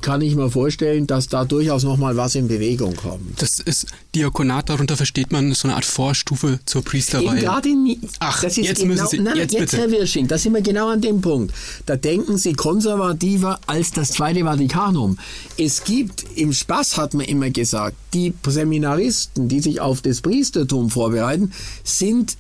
kann 0.02 0.22
ich 0.22 0.36
mir 0.36 0.50
vorstellen, 0.50 1.08
dass 1.08 1.28
da 1.28 1.46
durchaus 1.46 1.84
noch 1.84 1.98
mal 1.98 2.16
was 2.18 2.36
in 2.36 2.48
Bewegung 2.48 2.96
kommt. 2.96 3.42
Das 3.42 3.60
ist 3.60 3.88
Diakonat, 4.16 4.70
darunter 4.70 4.98
versteht 4.98 5.32
man 5.32 5.54
so 5.54 5.68
eine 5.68 5.76
Art 5.76 5.86
Vorstufe 5.86 6.60
zur 6.66 6.84
Priesterweihe. 6.84 7.42
Gerade 7.42 7.70
in, 7.70 7.98
Ach, 8.20 8.42
das 8.42 8.58
ist 8.58 8.68
jetzt 8.68 8.82
genau, 8.82 8.94
müssen 8.94 9.08
Sie, 9.08 9.20
nein, 9.20 9.38
jetzt, 9.38 9.54
jetzt 9.54 9.74
Herr 9.74 9.92
Wirsching, 9.92 10.28
da 10.28 10.38
sind 10.38 10.54
wir 10.54 10.62
genau 10.62 10.90
an 10.90 11.02
dem 11.02 11.22
Punkt. 11.22 11.54
Da 11.86 11.96
denken 11.96 12.38
Sie 12.38 12.54
konservativer 12.54 13.60
als 13.68 13.92
das 13.92 14.12
Zweite 14.12 14.44
Vatikanum. 14.44 15.18
Es 15.58 15.84
gibt, 15.84 16.26
im 16.36 16.54
Spaß 16.54 16.98
hat 16.98 17.14
man 17.14 17.26
immer 17.26 17.50
gesagt, 17.50 17.96
die 18.14 18.34
Seminaristen, 18.46 19.48
die 19.48 19.60
sich 19.60 19.82
auf 19.82 20.02
das 20.02 20.22
Priestertum 20.22 20.90
vorbereiten, 20.90 21.52
sind 21.84 22.38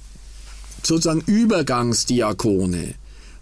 sozusagen 0.83 1.21
Übergangsdiakone 1.25 2.95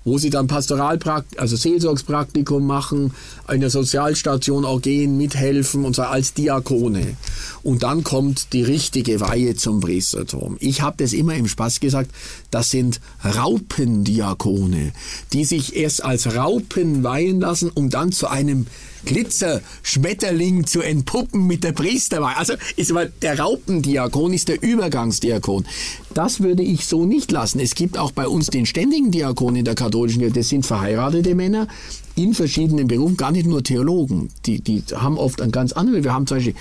wo 0.10 0.18
sie 0.18 0.32
dann 0.32 0.48
Pastoralpraktikum, 0.48 1.40
also 1.40 1.56
Seelsorgspraktikum 1.56 2.66
machen, 2.66 3.14
in 3.48 3.62
der 3.62 3.70
Sozialstation 3.70 4.66
auch 4.66 4.82
gehen, 4.82 5.18
mithelfen 5.18 5.86
und 5.86 5.96
so 5.96 6.02
als 6.02 6.34
Diakone. 6.34 7.16
Und 7.62 7.84
dann 7.84 8.04
kommt 8.04 8.54
die 8.54 8.64
richtige 8.64 9.20
Weihe 9.20 9.56
zum 9.56 9.82
Priestertum. 9.82 10.58
Ich 10.60 10.82
habe 10.82 10.98
das 10.98 11.14
immer 11.14 11.36
im 11.36 11.48
Spaß 11.48 11.80
gesagt, 11.80 12.10
das 12.50 12.72
sind 12.72 13.02
Raupendiakone, 13.24 14.94
die 15.32 15.46
sich 15.46 15.76
erst 15.76 16.04
als 16.04 16.36
Raupen 16.36 17.04
weihen 17.04 17.40
lassen, 17.40 17.70
um 17.70 17.92
dann 17.92 18.12
zu 18.12 18.28
einem 18.28 18.66
Glitzerschmetterling 19.06 20.66
zu 20.66 20.82
entpuppen 20.82 21.48
mit 21.48 21.64
der 21.64 21.72
Priesterweihe. 21.72 22.38
Also 22.38 22.54
ist 22.76 22.92
aber 22.92 23.06
der 23.06 23.40
Raupendiakon 23.40 24.34
ist 24.34 24.48
der 24.48 24.62
Übergangsdiakon. 24.62 25.66
Das 26.14 26.42
würde 26.42 26.64
ich 26.64 26.86
so 26.86 27.06
nicht 27.06 27.32
lassen. 27.32 27.60
Es 27.60 27.76
gibt 27.76 27.98
auch 27.98 28.12
bei 28.12 28.28
uns 28.28 28.48
den 28.48 28.66
ständigen 28.66 29.12
Diakon 29.12 29.56
in 29.56 29.66
der 29.66 29.76
katholischen 29.76 30.20
Kirche. 30.20 30.36
Das 30.36 30.50
sind 30.50 30.66
verheiratete 30.66 31.36
Männer 31.36 31.68
in 32.16 32.34
verschiedenen 32.34 32.88
Berufen, 32.88 33.18
gar 33.18 33.32
nicht 33.32 33.48
nur 33.48 33.64
Theologen. 33.64 34.30
Die, 34.46 34.60
die 34.62 34.84
haben 34.94 35.18
oft 35.18 35.42
ein 35.42 35.52
ganz 35.52 35.72
anderes. 35.72 36.04
Wir 36.04 36.14
haben 36.14 36.28
zum 36.28 36.38
Beispiel 36.38 36.56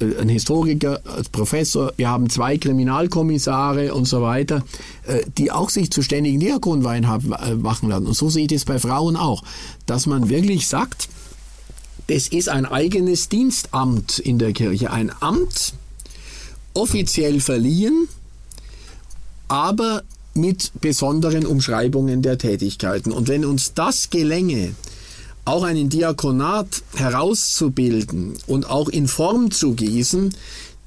äh, 0.00 0.20
ein 0.20 0.28
Historiker 0.28 1.00
als 1.04 1.28
Professor, 1.28 1.92
wir 1.96 2.08
haben 2.08 2.28
zwei 2.30 2.58
Kriminalkommissare 2.58 3.94
und 3.94 4.06
so 4.06 4.22
weiter, 4.22 4.64
äh, 5.06 5.20
die 5.38 5.50
auch 5.50 5.70
sich 5.70 5.90
zu 5.90 6.02
ständigen 6.02 6.40
Diakonweihen 6.40 7.04
äh, 7.04 7.54
machen 7.54 7.88
lassen. 7.88 8.06
Und 8.06 8.14
so 8.14 8.28
sieht 8.28 8.52
es 8.52 8.64
bei 8.64 8.78
Frauen 8.78 9.16
auch, 9.16 9.42
dass 9.86 10.06
man 10.06 10.28
wirklich 10.28 10.66
sagt, 10.68 11.08
das 12.10 12.26
ist 12.26 12.48
ein 12.48 12.66
eigenes 12.66 13.28
Dienstamt 13.28 14.18
in 14.18 14.40
der 14.40 14.52
Kirche, 14.52 14.90
ein 14.90 15.12
Amt, 15.20 15.74
offiziell 16.74 17.40
verliehen, 17.40 18.08
aber 19.46 20.02
mit 20.34 20.72
besonderen 20.80 21.46
Umschreibungen 21.46 22.20
der 22.20 22.36
Tätigkeiten. 22.36 23.12
Und 23.12 23.28
wenn 23.28 23.44
uns 23.44 23.74
das 23.74 24.10
gelänge, 24.10 24.74
auch 25.44 25.62
einen 25.62 25.88
Diakonat 25.88 26.82
herauszubilden 26.96 28.34
und 28.48 28.68
auch 28.68 28.88
in 28.88 29.06
Form 29.06 29.52
zu 29.52 29.74
gießen, 29.74 30.34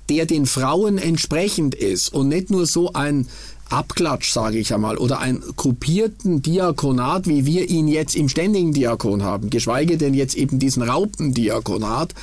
der 0.09 0.25
den 0.25 0.45
Frauen 0.45 0.97
entsprechend 0.97 1.73
ist 1.73 2.13
und 2.13 2.27
nicht 2.27 2.49
nur 2.51 2.65
so 2.65 2.91
ein 2.91 3.29
Abklatsch, 3.73 4.31
sage 4.31 4.59
ich 4.59 4.73
einmal, 4.73 4.97
oder 4.97 5.19
einen 5.19 5.43
kopierten 5.55 6.41
Diakonat, 6.41 7.27
wie 7.27 7.45
wir 7.45 7.69
ihn 7.69 7.87
jetzt 7.87 8.15
im 8.15 8.29
ständigen 8.29 8.71
Diakon 8.71 9.23
haben, 9.23 9.49
geschweige 9.49 9.97
denn 9.97 10.13
jetzt 10.13 10.35
eben 10.35 10.59
diesen 10.59 10.83
Raupendiakonat, 10.83 12.13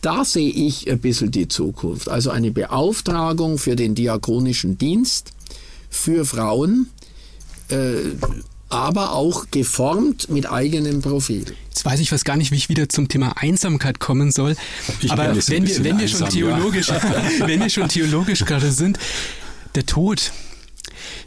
da 0.00 0.24
sehe 0.24 0.50
ich 0.50 0.90
ein 0.90 0.98
bisschen 0.98 1.30
die 1.30 1.46
Zukunft. 1.46 2.08
Also 2.08 2.30
eine 2.30 2.50
Beauftragung 2.50 3.58
für 3.58 3.76
den 3.76 3.94
diakonischen 3.94 4.78
Dienst 4.78 5.32
für 5.90 6.24
Frauen, 6.24 6.88
äh, 7.68 7.94
aber 8.68 9.12
auch 9.12 9.46
geformt 9.50 10.28
mit 10.30 10.50
eigenem 10.50 11.02
Profil. 11.02 11.44
Jetzt 11.68 11.84
weiß 11.84 12.00
ich 12.00 12.10
fast 12.10 12.24
gar 12.24 12.36
nicht, 12.36 12.50
wie 12.50 12.56
ich 12.56 12.68
wieder 12.68 12.88
zum 12.88 13.08
Thema 13.08 13.34
Einsamkeit 13.36 14.00
kommen 14.00 14.32
soll. 14.32 14.56
Ich 15.02 15.12
aber 15.12 15.36
wenn 15.36 15.66
wir, 15.66 15.84
wenn 15.84 15.98
wir 15.98 16.08
schon 16.08 16.28
theologisch, 16.28 16.88
ja. 16.88 17.00
wenn 17.46 17.60
wir 17.60 17.68
schon 17.68 17.88
theologisch 17.88 18.44
gerade 18.44 18.70
sind, 18.72 18.98
der 19.74 19.86
Tod, 19.86 20.32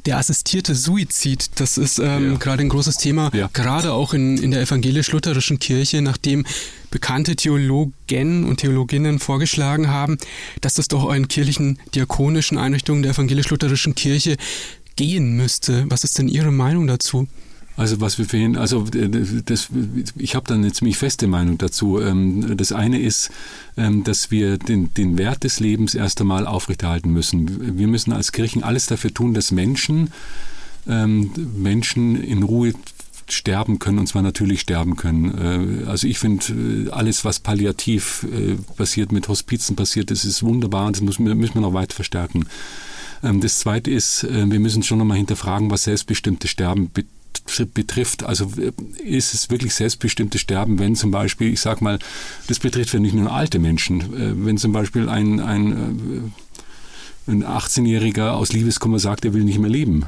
der 0.05 0.17
assistierte 0.17 0.75
Suizid, 0.75 1.59
das 1.59 1.77
ist 1.77 1.99
ähm, 1.99 2.33
ja. 2.33 2.37
gerade 2.37 2.61
ein 2.61 2.69
großes 2.69 2.97
Thema, 2.97 3.31
ja. 3.33 3.49
gerade 3.53 3.93
auch 3.93 4.13
in, 4.13 4.37
in 4.37 4.51
der 4.51 4.61
evangelisch-lutherischen 4.61 5.59
Kirche, 5.59 6.01
nachdem 6.01 6.45
bekannte 6.91 7.35
Theologen 7.35 8.43
und 8.43 8.57
Theologinnen 8.57 9.19
vorgeschlagen 9.19 9.89
haben, 9.89 10.17
dass 10.61 10.75
das 10.75 10.87
doch 10.87 11.11
in 11.13 11.27
kirchlichen 11.27 11.79
diakonischen 11.95 12.57
Einrichtungen 12.57 13.01
der 13.03 13.13
evangelisch-lutherischen 13.13 13.95
Kirche 13.95 14.37
gehen 14.95 15.35
müsste. 15.35 15.85
Was 15.89 16.03
ist 16.03 16.19
denn 16.19 16.27
Ihre 16.27 16.51
Meinung 16.51 16.87
dazu? 16.87 17.27
Also 17.75 18.01
was 18.01 18.19
wir 18.19 18.25
vorhin, 18.25 18.55
also 18.55 18.85
äh, 18.93 19.09
das, 19.45 19.69
ich 20.15 20.35
habe 20.35 20.47
da 20.47 20.53
eine 20.53 20.71
ziemlich 20.71 20.97
feste 20.97 21.27
Meinung 21.27 21.57
dazu. 21.57 21.99
Ähm, 21.99 22.55
das 22.55 22.71
eine 22.71 22.99
ist, 22.99 23.31
ähm, 23.77 24.03
dass 24.03 24.29
wir 24.29 24.57
den, 24.57 24.93
den 24.93 25.17
Wert 25.17 25.43
des 25.43 25.59
Lebens 25.59 25.95
erst 25.95 26.21
einmal 26.21 26.45
aufrechterhalten 26.45 27.11
müssen. 27.11 27.77
Wir 27.77 27.87
müssen 27.87 28.13
als 28.13 28.31
Kirchen 28.31 28.63
alles 28.63 28.85
dafür 28.85 29.13
tun, 29.13 29.33
dass 29.33 29.51
Menschen, 29.51 30.11
ähm, 30.87 31.31
Menschen 31.57 32.21
in 32.21 32.43
Ruhe 32.43 32.73
sterben 33.29 33.79
können 33.79 33.99
und 33.99 34.07
zwar 34.07 34.21
natürlich 34.21 34.61
sterben 34.61 34.95
können. 34.95 35.83
Äh, 35.85 35.89
also 35.89 36.05
ich 36.05 36.19
finde, 36.19 36.45
äh, 36.53 36.91
alles, 36.91 37.25
was 37.25 37.39
palliativ 37.39 38.27
passiert, 38.77 39.11
mit 39.11 39.27
Hospizen 39.27 39.75
passiert, 39.75 40.11
das 40.11 40.25
ist 40.25 40.43
wunderbar 40.43 40.85
und 40.85 40.97
das 40.97 41.01
müssen 41.01 41.25
wir, 41.25 41.33
müssen 41.33 41.55
wir 41.55 41.61
noch 41.61 41.73
weit 41.73 41.93
verstärken. 41.93 42.45
Das 43.21 43.59
Zweite 43.59 43.89
ist, 43.89 44.27
wir 44.29 44.59
müssen 44.59 44.83
schon 44.83 44.97
nochmal 44.97 45.15
hinterfragen, 45.15 45.71
was 45.71 45.83
selbstbestimmtes 45.83 46.49
Sterben 46.49 46.91
betrifft 46.91 47.22
betrifft. 47.73 48.23
Also 48.23 48.51
äh, 48.57 48.71
ist 49.03 49.33
es 49.33 49.49
wirklich 49.49 49.73
selbstbestimmtes 49.73 50.41
Sterben, 50.41 50.79
wenn 50.79 50.95
zum 50.95 51.11
Beispiel, 51.11 51.51
ich 51.53 51.61
sag 51.61 51.81
mal, 51.81 51.99
das 52.47 52.59
betrifft 52.59 52.93
ja 52.93 52.99
nicht 52.99 53.15
nur 53.15 53.31
alte 53.31 53.59
Menschen, 53.59 54.01
äh, 54.01 54.45
wenn 54.45 54.57
zum 54.57 54.71
Beispiel 54.71 55.09
ein, 55.09 55.39
ein, 55.39 56.31
äh, 57.27 57.31
ein 57.31 57.43
18-Jähriger 57.43 58.31
aus 58.31 58.53
Liebeskummer 58.53 58.99
sagt, 58.99 59.25
er 59.25 59.33
will 59.33 59.43
nicht 59.43 59.59
mehr 59.59 59.69
leben 59.69 60.05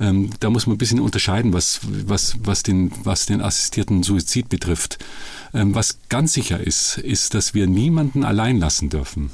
Ähm, 0.00 0.30
da 0.40 0.50
muss 0.50 0.66
man 0.66 0.76
ein 0.76 0.78
bisschen 0.78 1.00
unterscheiden, 1.00 1.52
was, 1.52 1.80
was, 1.84 2.36
was, 2.42 2.62
den, 2.62 2.92
was 3.04 3.26
den 3.26 3.40
assistierten 3.40 4.02
Suizid 4.02 4.48
betrifft. 4.48 4.98
Ähm, 5.54 5.74
was 5.74 5.98
ganz 6.08 6.32
sicher 6.32 6.58
ist, 6.58 6.98
ist, 6.98 7.34
dass 7.34 7.54
wir 7.54 7.66
niemanden 7.66 8.24
allein 8.24 8.58
lassen 8.58 8.88
dürfen. 8.88 9.30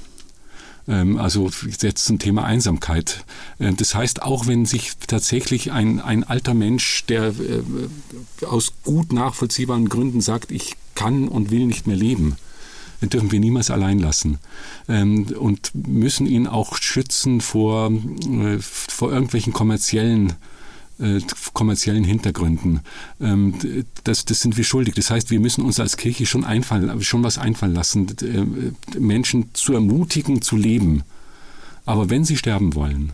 Ähm, 0.88 1.18
also 1.18 1.51
jetzt 1.81 2.05
zum 2.05 2.18
Thema 2.18 2.44
Einsamkeit. 2.44 3.24
Äh, 3.59 3.72
das 3.74 3.94
heißt, 3.94 4.22
auch 4.22 4.46
wenn 4.46 4.64
sich 4.66 4.92
tatsächlich 5.07 5.70
ein, 5.72 6.01
ein 6.01 6.24
alter 6.24 6.55
Mensch, 6.55 7.05
der 7.07 7.29
äh, 7.29 8.44
aus 8.46 8.72
gut 8.85 9.12
nachvollziehbaren 9.12 9.88
Gründen 9.88 10.20
sagt, 10.20 10.51
ich 10.51 10.77
kann 10.94 11.29
und 11.29 11.51
will 11.51 11.66
nicht 11.66 11.87
mehr 11.87 11.96
leben, 11.96 12.37
dürfen 13.01 13.31
wir 13.31 13.38
niemals 13.38 13.70
allein 13.70 14.01
lassen 14.01 14.38
ähm, 14.88 15.27
und 15.38 15.70
müssen 15.87 16.27
ihn 16.27 16.48
auch 16.48 16.79
schützen 16.79 17.40
vor, 17.40 17.92
äh, 17.92 18.59
vor 18.59 19.12
irgendwelchen 19.12 19.53
kommerziellen 19.53 20.31
äh, 20.31 20.35
kommerziellen 21.54 22.04
Hintergründen. 22.04 22.80
Ähm, 23.20 23.54
das, 24.04 24.24
das 24.24 24.40
sind 24.40 24.56
wir 24.56 24.64
schuldig. 24.64 24.94
Das 24.94 25.11
heißt, 25.11 25.30
wir 25.30 25.40
müssen 25.40 25.64
uns 25.64 25.78
als 25.78 25.96
Kirche 25.96 26.26
schon 26.26 26.44
einfallen, 26.44 27.00
schon 27.02 27.22
was 27.22 27.38
einfallen 27.38 27.74
lassen, 27.74 28.08
äh, 28.22 28.98
Menschen 28.98 29.50
zu 29.54 29.74
ermutigen, 29.74 30.42
zu 30.42 30.56
leben. 30.56 31.02
Aber 31.87 32.11
wenn 32.11 32.24
sie 32.24 32.37
sterben 32.37 32.74
wollen, 32.74 33.12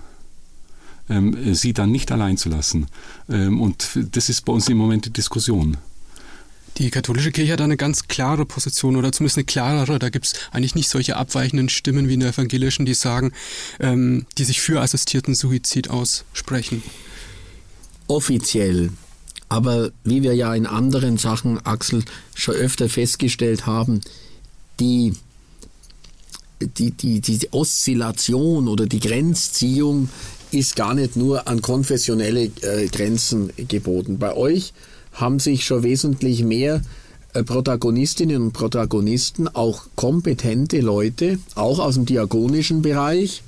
ähm, 1.09 1.55
sie 1.55 1.75
dann 1.75 1.93
nicht 1.93 2.11
allein 2.11 2.37
zu 2.37 2.49
lassen. 2.49 2.87
Ähm, 3.29 3.61
und 3.61 3.91
das 4.13 4.29
ist 4.31 4.43
bei 4.47 4.53
uns 4.53 4.69
im 4.69 4.79
Moment 4.79 5.05
die 5.05 5.13
Diskussion. 5.13 5.77
Die 6.79 6.91
katholische 6.91 7.31
Kirche 7.31 7.53
hat 7.53 7.61
eine 7.61 7.77
ganz 7.77 8.09
klare 8.09 8.47
Position 8.47 8.97
oder 8.97 9.13
zumindest 9.13 9.37
eine 9.37 9.45
klarere. 9.45 9.99
Da 9.99 10.09
gibt 10.09 10.27
es 10.27 10.35
eigentlich 10.51 10.75
nicht 10.75 10.89
solche 10.89 11.17
abweichenden 11.17 11.69
Stimmen 11.69 12.09
wie 12.09 12.15
in 12.15 12.21
der 12.21 12.31
evangelischen, 12.31 12.85
die 12.85 12.95
sagen, 12.95 13.33
ähm, 13.79 14.27
die 14.39 14.45
sich 14.45 14.61
für 14.61 14.81
assistierten 14.81 15.35
Suizid 15.35 15.91
aussprechen 15.91 16.83
offiziell. 18.09 18.91
Aber 19.49 19.91
wie 20.03 20.23
wir 20.23 20.35
ja 20.35 20.55
in 20.55 20.67
anderen 20.67 21.17
Sachen, 21.17 21.65
Axel, 21.65 22.05
schon 22.35 22.55
öfter 22.55 22.89
festgestellt 22.89 23.67
haben, 23.67 24.01
die, 24.81 25.13
die, 26.61 26.91
die, 26.91 27.21
die 27.21 27.53
Oszillation 27.53 28.69
oder 28.69 28.87
die 28.87 29.01
Grenzziehung 29.01 30.09
ist 30.51 30.77
gar 30.77 30.95
nicht 30.95 31.17
nur 31.17 31.47
an 31.49 31.63
konfessionelle 31.63 32.51
äh, 32.63 32.87
Grenzen 32.89 33.53
geboten. 33.57 34.19
Bei 34.19 34.35
euch 34.35 34.73
haben 35.13 35.39
sich 35.39 35.65
schon 35.65 35.83
wesentlich 35.83 36.43
mehr 36.43 36.83
äh, 37.33 37.43
Protagonistinnen 37.43 38.41
und 38.41 38.53
Protagonisten, 38.53 39.49
auch 39.49 39.87
kompetente 39.97 40.81
Leute, 40.81 41.39
auch 41.55 41.79
aus 41.79 41.95
dem 41.95 42.07
diakonischen 42.07 42.83
Bereich 42.83 43.43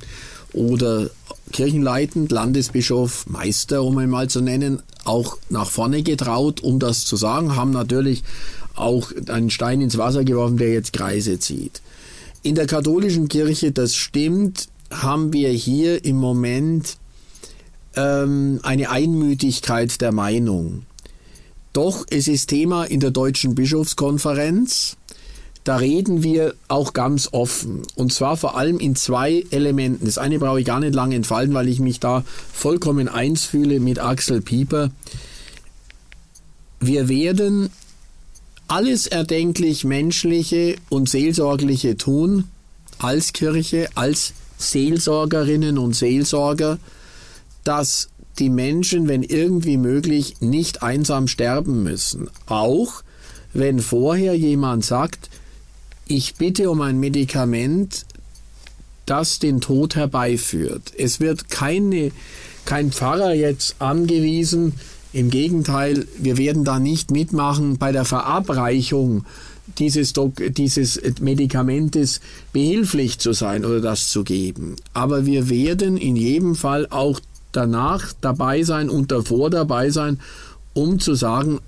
oder 0.56 1.10
kirchenleitend, 1.52 2.32
Landesbischof, 2.32 3.26
Meister, 3.28 3.82
um 3.84 4.00
ihn 4.00 4.10
mal 4.10 4.28
zu 4.28 4.40
nennen, 4.40 4.82
auch 5.04 5.38
nach 5.48 5.70
vorne 5.70 6.02
getraut, 6.02 6.60
um 6.60 6.78
das 6.78 7.04
zu 7.04 7.16
sagen, 7.16 7.54
haben 7.54 7.70
natürlich 7.70 8.24
auch 8.74 9.12
einen 9.28 9.50
Stein 9.50 9.80
ins 9.80 9.96
Wasser 9.96 10.24
geworfen, 10.24 10.56
der 10.56 10.72
jetzt 10.72 10.92
Kreise 10.92 11.38
zieht. 11.38 11.80
In 12.42 12.54
der 12.54 12.66
katholischen 12.66 13.28
Kirche, 13.28 13.72
das 13.72 13.94
stimmt, 13.94 14.68
haben 14.90 15.32
wir 15.32 15.50
hier 15.50 16.04
im 16.04 16.16
Moment 16.16 16.96
ähm, 17.96 18.60
eine 18.62 18.90
Einmütigkeit 18.90 20.00
der 20.00 20.12
Meinung. 20.12 20.84
Doch 21.72 22.06
es 22.10 22.28
ist 22.28 22.48
Thema 22.48 22.84
in 22.84 23.00
der 23.00 23.10
Deutschen 23.10 23.54
Bischofskonferenz 23.54 24.96
da 25.66 25.78
reden 25.78 26.22
wir 26.22 26.54
auch 26.68 26.92
ganz 26.92 27.30
offen. 27.32 27.82
Und 27.96 28.12
zwar 28.12 28.36
vor 28.36 28.56
allem 28.56 28.78
in 28.78 28.94
zwei 28.94 29.44
Elementen. 29.50 30.06
Das 30.06 30.16
eine 30.16 30.38
brauche 30.38 30.60
ich 30.60 30.64
gar 30.64 30.78
nicht 30.78 30.94
lange 30.94 31.16
entfalten, 31.16 31.54
weil 31.54 31.66
ich 31.66 31.80
mich 31.80 31.98
da 31.98 32.22
vollkommen 32.52 33.08
eins 33.08 33.44
fühle 33.44 33.80
mit 33.80 33.98
Axel 33.98 34.40
Pieper. 34.40 34.92
Wir 36.78 37.08
werden 37.08 37.70
alles 38.68 39.08
erdenklich 39.08 39.84
Menschliche 39.84 40.76
und 40.88 41.08
Seelsorgliche 41.08 41.96
tun, 41.96 42.44
als 42.98 43.32
Kirche, 43.32 43.88
als 43.96 44.34
Seelsorgerinnen 44.58 45.78
und 45.78 45.96
Seelsorger, 45.96 46.78
dass 47.64 48.08
die 48.38 48.50
Menschen, 48.50 49.08
wenn 49.08 49.24
irgendwie 49.24 49.78
möglich, 49.78 50.36
nicht 50.38 50.84
einsam 50.84 51.26
sterben 51.26 51.82
müssen. 51.82 52.30
Auch 52.46 53.02
wenn 53.52 53.80
vorher 53.80 54.34
jemand 54.34 54.84
sagt, 54.84 55.28
ich 56.08 56.36
bitte 56.36 56.70
um 56.70 56.80
ein 56.80 56.98
Medikament, 56.98 58.06
das 59.06 59.38
den 59.38 59.60
Tod 59.60 59.96
herbeiführt. 59.96 60.92
Es 60.96 61.20
wird 61.20 61.48
keine, 61.48 62.10
kein 62.64 62.92
Pfarrer 62.92 63.34
jetzt 63.34 63.76
angewiesen. 63.78 64.74
Im 65.12 65.30
Gegenteil, 65.30 66.06
wir 66.18 66.36
werden 66.36 66.64
da 66.64 66.78
nicht 66.78 67.10
mitmachen 67.10 67.78
bei 67.78 67.92
der 67.92 68.04
Verabreichung 68.04 69.24
dieses, 69.78 70.12
dieses 70.56 71.00
Medikamentes 71.20 72.20
behilflich 72.52 73.18
zu 73.18 73.32
sein 73.32 73.64
oder 73.64 73.80
das 73.80 74.08
zu 74.08 74.24
geben. 74.24 74.76
Aber 74.92 75.26
wir 75.26 75.48
werden 75.48 75.96
in 75.96 76.16
jedem 76.16 76.54
Fall 76.54 76.86
auch 76.90 77.20
danach 77.52 78.12
dabei 78.20 78.62
sein 78.62 78.90
und 78.90 79.10
davor 79.10 79.50
dabei 79.50 79.90
sein, 79.90 80.20
um 80.74 81.00
zu 81.00 81.14
sagen, 81.14 81.60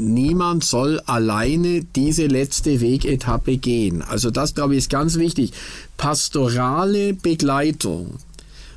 niemand 0.00 0.64
soll 0.64 1.00
alleine 1.00 1.84
diese 1.96 2.26
letzte 2.26 2.80
Wegetappe 2.80 3.56
gehen. 3.58 4.02
Also 4.02 4.30
das, 4.30 4.54
glaube 4.54 4.74
ich, 4.74 4.78
ist 4.78 4.90
ganz 4.90 5.16
wichtig. 5.16 5.52
Pastorale 5.96 7.14
Begleitung 7.14 8.14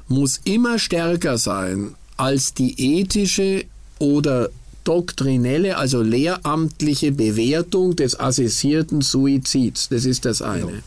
muss 0.07 0.39
immer 0.43 0.79
stärker 0.79 1.37
sein 1.37 1.95
als 2.17 2.53
die 2.53 2.99
ethische 2.99 3.65
oder 3.99 4.49
doktrinelle, 4.83 5.77
also 5.77 6.01
lehramtliche 6.01 7.11
Bewertung 7.11 7.95
des 7.95 8.19
assistierten 8.19 9.01
Suizids. 9.01 9.89
Das 9.89 10.05
ist 10.05 10.25
das 10.25 10.41
eine. 10.41 10.83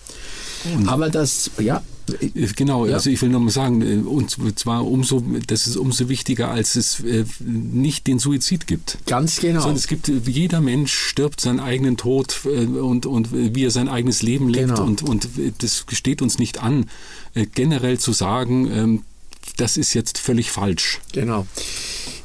Aber 0.86 1.10
das, 1.10 1.50
ja, 1.58 1.82
äh, 2.20 2.46
genau, 2.54 2.86
ja. 2.86 2.94
also 2.94 3.10
ich 3.10 3.20
will 3.22 3.28
nochmal 3.28 3.52
sagen, 3.52 3.82
äh, 3.82 3.96
und 4.06 4.36
zwar 4.58 4.86
umso, 4.86 5.22
das 5.46 5.66
ist 5.66 5.76
umso 5.76 6.08
wichtiger, 6.08 6.50
als 6.50 6.76
es 6.76 7.00
äh, 7.00 7.24
nicht 7.40 8.06
den 8.06 8.18
Suizid 8.18 8.66
gibt. 8.66 8.98
Ganz 9.06 9.40
genau. 9.40 9.60
Sondern 9.60 9.76
es 9.76 9.86
gibt, 9.86 10.08
jeder 10.08 10.60
Mensch 10.60 10.92
stirbt 10.92 11.40
seinen 11.40 11.60
eigenen 11.60 11.96
Tod 11.96 12.44
und, 12.44 13.06
und 13.06 13.28
wie 13.32 13.64
er 13.64 13.70
sein 13.70 13.88
eigenes 13.88 14.22
Leben 14.22 14.48
lebt 14.48 14.68
genau. 14.68 14.84
und, 14.84 15.02
und 15.02 15.28
das 15.58 15.84
steht 15.92 16.22
uns 16.22 16.38
nicht 16.38 16.62
an, 16.62 16.86
generell 17.54 17.98
zu 17.98 18.12
sagen, 18.12 18.70
ähm, 18.70 19.02
das 19.56 19.76
ist 19.76 19.94
jetzt 19.94 20.18
völlig 20.18 20.50
falsch. 20.50 21.00
Genau. 21.12 21.46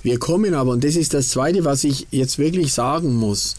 Wir 0.03 0.19
kommen 0.19 0.53
aber, 0.53 0.71
und 0.71 0.83
das 0.83 0.95
ist 0.95 1.13
das 1.13 1.29
Zweite, 1.29 1.63
was 1.63 1.83
ich 1.83 2.07
jetzt 2.11 2.39
wirklich 2.39 2.73
sagen 2.73 3.15
muss, 3.15 3.55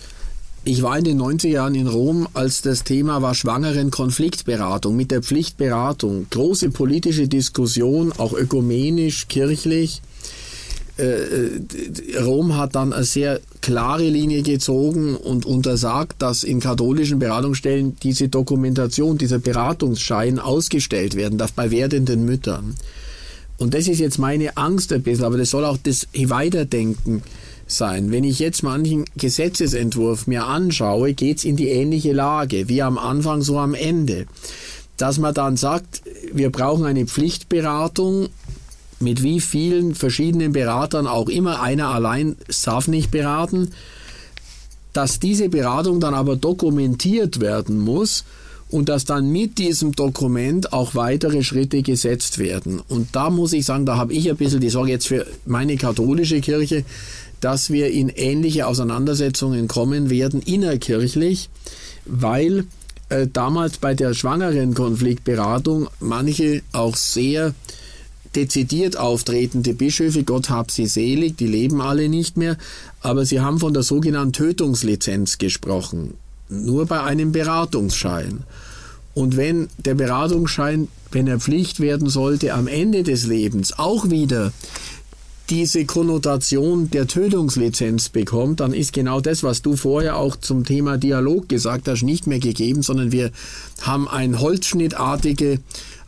ich 0.64 0.82
war 0.82 0.96
in 0.96 1.04
den 1.04 1.20
90er 1.20 1.48
Jahren 1.48 1.74
in 1.74 1.88
Rom, 1.88 2.28
als 2.34 2.62
das 2.62 2.84
Thema 2.84 3.20
war 3.20 3.34
schwangeren 3.34 3.90
Konfliktberatung 3.90 4.94
mit 4.94 5.10
der 5.10 5.22
Pflichtberatung. 5.22 6.26
Große 6.30 6.70
politische 6.70 7.26
Diskussion, 7.26 8.12
auch 8.12 8.32
ökumenisch, 8.32 9.26
kirchlich. 9.26 10.02
Äh, 10.98 11.04
äh, 11.04 12.18
Rom 12.20 12.56
hat 12.56 12.76
dann 12.76 12.92
eine 12.92 13.04
sehr 13.04 13.40
klare 13.60 14.08
Linie 14.08 14.42
gezogen 14.42 15.16
und 15.16 15.46
untersagt, 15.46 16.22
dass 16.22 16.44
in 16.44 16.60
katholischen 16.60 17.18
Beratungsstellen 17.18 17.96
diese 18.00 18.28
Dokumentation, 18.28 19.18
dieser 19.18 19.40
Beratungsschein 19.40 20.38
ausgestellt 20.38 21.16
werden 21.16 21.38
darf 21.38 21.54
bei 21.54 21.72
werdenden 21.72 22.24
Müttern. 22.24 22.76
Und 23.58 23.74
das 23.74 23.88
ist 23.88 23.98
jetzt 23.98 24.18
meine 24.18 24.56
Angst 24.56 24.92
ein 24.92 25.02
bisschen, 25.02 25.24
aber 25.24 25.38
das 25.38 25.50
soll 25.50 25.64
auch 25.64 25.78
das 25.82 26.06
Weiterdenken 26.14 27.22
sein. 27.66 28.10
Wenn 28.10 28.24
ich 28.24 28.38
jetzt 28.38 28.62
manchen 28.62 29.04
Gesetzesentwurf 29.16 30.26
mir 30.26 30.46
anschaue, 30.46 31.14
geht 31.14 31.38
es 31.38 31.44
in 31.44 31.56
die 31.56 31.68
ähnliche 31.68 32.12
Lage, 32.12 32.68
wie 32.68 32.82
am 32.82 32.98
Anfang, 32.98 33.42
so 33.42 33.58
am 33.58 33.74
Ende. 33.74 34.26
Dass 34.96 35.18
man 35.18 35.34
dann 35.34 35.56
sagt, 35.56 36.02
wir 36.32 36.50
brauchen 36.50 36.84
eine 36.84 37.06
Pflichtberatung, 37.06 38.28
mit 39.00 39.22
wie 39.22 39.40
vielen 39.40 39.94
verschiedenen 39.94 40.52
Beratern 40.52 41.06
auch 41.06 41.28
immer, 41.28 41.60
einer 41.60 41.88
allein 41.88 42.36
darf 42.64 42.88
nicht 42.88 43.10
beraten, 43.10 43.72
dass 44.92 45.18
diese 45.18 45.48
Beratung 45.48 46.00
dann 46.00 46.14
aber 46.14 46.36
dokumentiert 46.36 47.40
werden 47.40 47.78
muss 47.78 48.24
und 48.72 48.88
dass 48.88 49.04
dann 49.04 49.30
mit 49.30 49.58
diesem 49.58 49.92
Dokument 49.92 50.72
auch 50.72 50.94
weitere 50.94 51.42
Schritte 51.42 51.82
gesetzt 51.82 52.38
werden. 52.38 52.80
Und 52.80 53.14
da 53.14 53.30
muss 53.30 53.52
ich 53.52 53.66
sagen, 53.66 53.86
da 53.86 53.96
habe 53.96 54.14
ich 54.14 54.28
ein 54.30 54.36
bisschen 54.36 54.60
die 54.60 54.70
Sorge 54.70 54.90
jetzt 54.92 55.06
für 55.06 55.26
meine 55.44 55.76
katholische 55.76 56.40
Kirche, 56.40 56.84
dass 57.40 57.70
wir 57.70 57.90
in 57.90 58.08
ähnliche 58.08 58.66
Auseinandersetzungen 58.66 59.68
kommen 59.68 60.08
werden 60.08 60.40
innerkirchlich, 60.40 61.50
weil 62.06 62.64
äh, 63.10 63.26
damals 63.30 63.76
bei 63.76 63.94
der 63.94 64.14
schwangeren 64.14 64.74
Konfliktberatung 64.74 65.88
manche 66.00 66.62
auch 66.72 66.96
sehr 66.96 67.54
dezidiert 68.34 68.96
auftretende 68.96 69.74
Bischöfe, 69.74 70.24
Gott 70.24 70.48
hab 70.48 70.70
sie 70.70 70.86
selig, 70.86 71.36
die 71.36 71.46
leben 71.46 71.82
alle 71.82 72.08
nicht 72.08 72.38
mehr, 72.38 72.56
aber 73.02 73.26
sie 73.26 73.40
haben 73.40 73.58
von 73.58 73.74
der 73.74 73.82
sogenannten 73.82 74.32
Tötungslizenz 74.32 75.36
gesprochen, 75.36 76.14
nur 76.52 76.86
bei 76.86 77.02
einem 77.02 77.32
Beratungsschein. 77.32 78.44
Und 79.14 79.36
wenn 79.36 79.68
der 79.78 79.94
Beratungsschein, 79.94 80.88
wenn 81.10 81.26
er 81.26 81.40
Pflicht 81.40 81.80
werden 81.80 82.08
sollte, 82.08 82.54
am 82.54 82.66
Ende 82.66 83.02
des 83.02 83.26
Lebens 83.26 83.78
auch 83.78 84.08
wieder 84.08 84.52
diese 85.50 85.84
Konnotation 85.84 86.88
der 86.90 87.06
Tötungslizenz 87.06 88.08
bekommt, 88.08 88.60
dann 88.60 88.72
ist 88.72 88.92
genau 88.92 89.20
das, 89.20 89.42
was 89.42 89.60
du 89.60 89.76
vorher 89.76 90.16
auch 90.16 90.36
zum 90.36 90.64
Thema 90.64 90.96
Dialog 90.96 91.48
gesagt 91.48 91.88
hast, 91.88 92.02
nicht 92.02 92.26
mehr 92.26 92.38
gegeben, 92.38 92.82
sondern 92.82 93.12
wir 93.12 93.30
haben 93.82 94.08
ein 94.08 94.40
holzschnittartige 94.40 95.58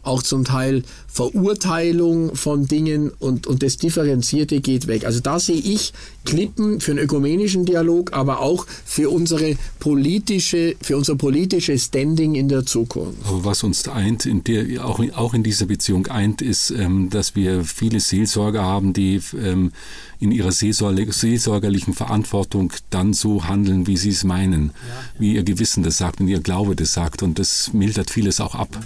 auch 0.05 0.23
zum 0.23 0.45
Teil 0.45 0.83
Verurteilung 1.09 2.35
von 2.35 2.67
Dingen 2.67 3.13
und, 3.21 3.47
und 3.47 3.63
das 3.63 3.77
Differenzierte 3.77 4.61
geht 4.61 4.89
weg. 4.89 5.05
Also 5.07 5.21
da 5.21 5.39
sehe 5.39 5.57
ich 5.57 5.93
Klippen 6.25 6.81
für 6.81 6.91
einen 6.91 7.01
ökumenischen 7.01 7.65
Dialog, 7.65 8.13
aber 8.15 8.41
auch 8.41 8.67
für 8.85 9.11
unsere 9.11 9.57
politische, 9.79 10.75
für 10.81 10.97
unser 10.97 11.15
politisches 11.15 11.85
Standing 11.85 12.35
in 12.35 12.49
der 12.49 12.67
Zukunft. 12.67 13.19
Aber 13.29 13.45
was 13.45 13.63
uns 13.63 13.87
eint, 13.87 14.27
in 14.27 14.43
der, 14.43 14.85
auch, 14.85 15.01
auch 15.15 15.35
in 15.35 15.45
dieser 15.45 15.67
Beziehung 15.67 16.09
eint, 16.09 16.43
ist, 16.43 16.71
ähm, 16.71 17.11
dass 17.11 17.37
wir 17.37 17.65
viele 17.65 18.01
Seelsorger 18.01 18.63
haben, 18.65 18.93
die 18.93 19.21
ähm, 19.41 19.71
in 20.19 20.33
ihrer 20.33 20.53
seelsorgerlichen 20.53 21.95
Verantwortung 21.95 22.73
dann 22.91 23.13
so 23.13 23.45
handeln, 23.45 23.87
wie 23.87 23.97
sie 23.97 24.11
es 24.11 24.25
meinen, 24.25 24.67
ja. 24.67 25.21
wie 25.21 25.35
ihr 25.35 25.45
Gewissen 25.45 25.83
das 25.83 25.99
sagt 25.99 26.21
und 26.21 26.29
ihr 26.29 26.41
Glaube 26.41 26.75
das 26.75 26.93
sagt. 26.95 27.23
Und 27.23 27.39
das 27.39 27.73
mildert 27.73 28.11
vieles 28.11 28.41
auch 28.41 28.55
ab. 28.55 28.81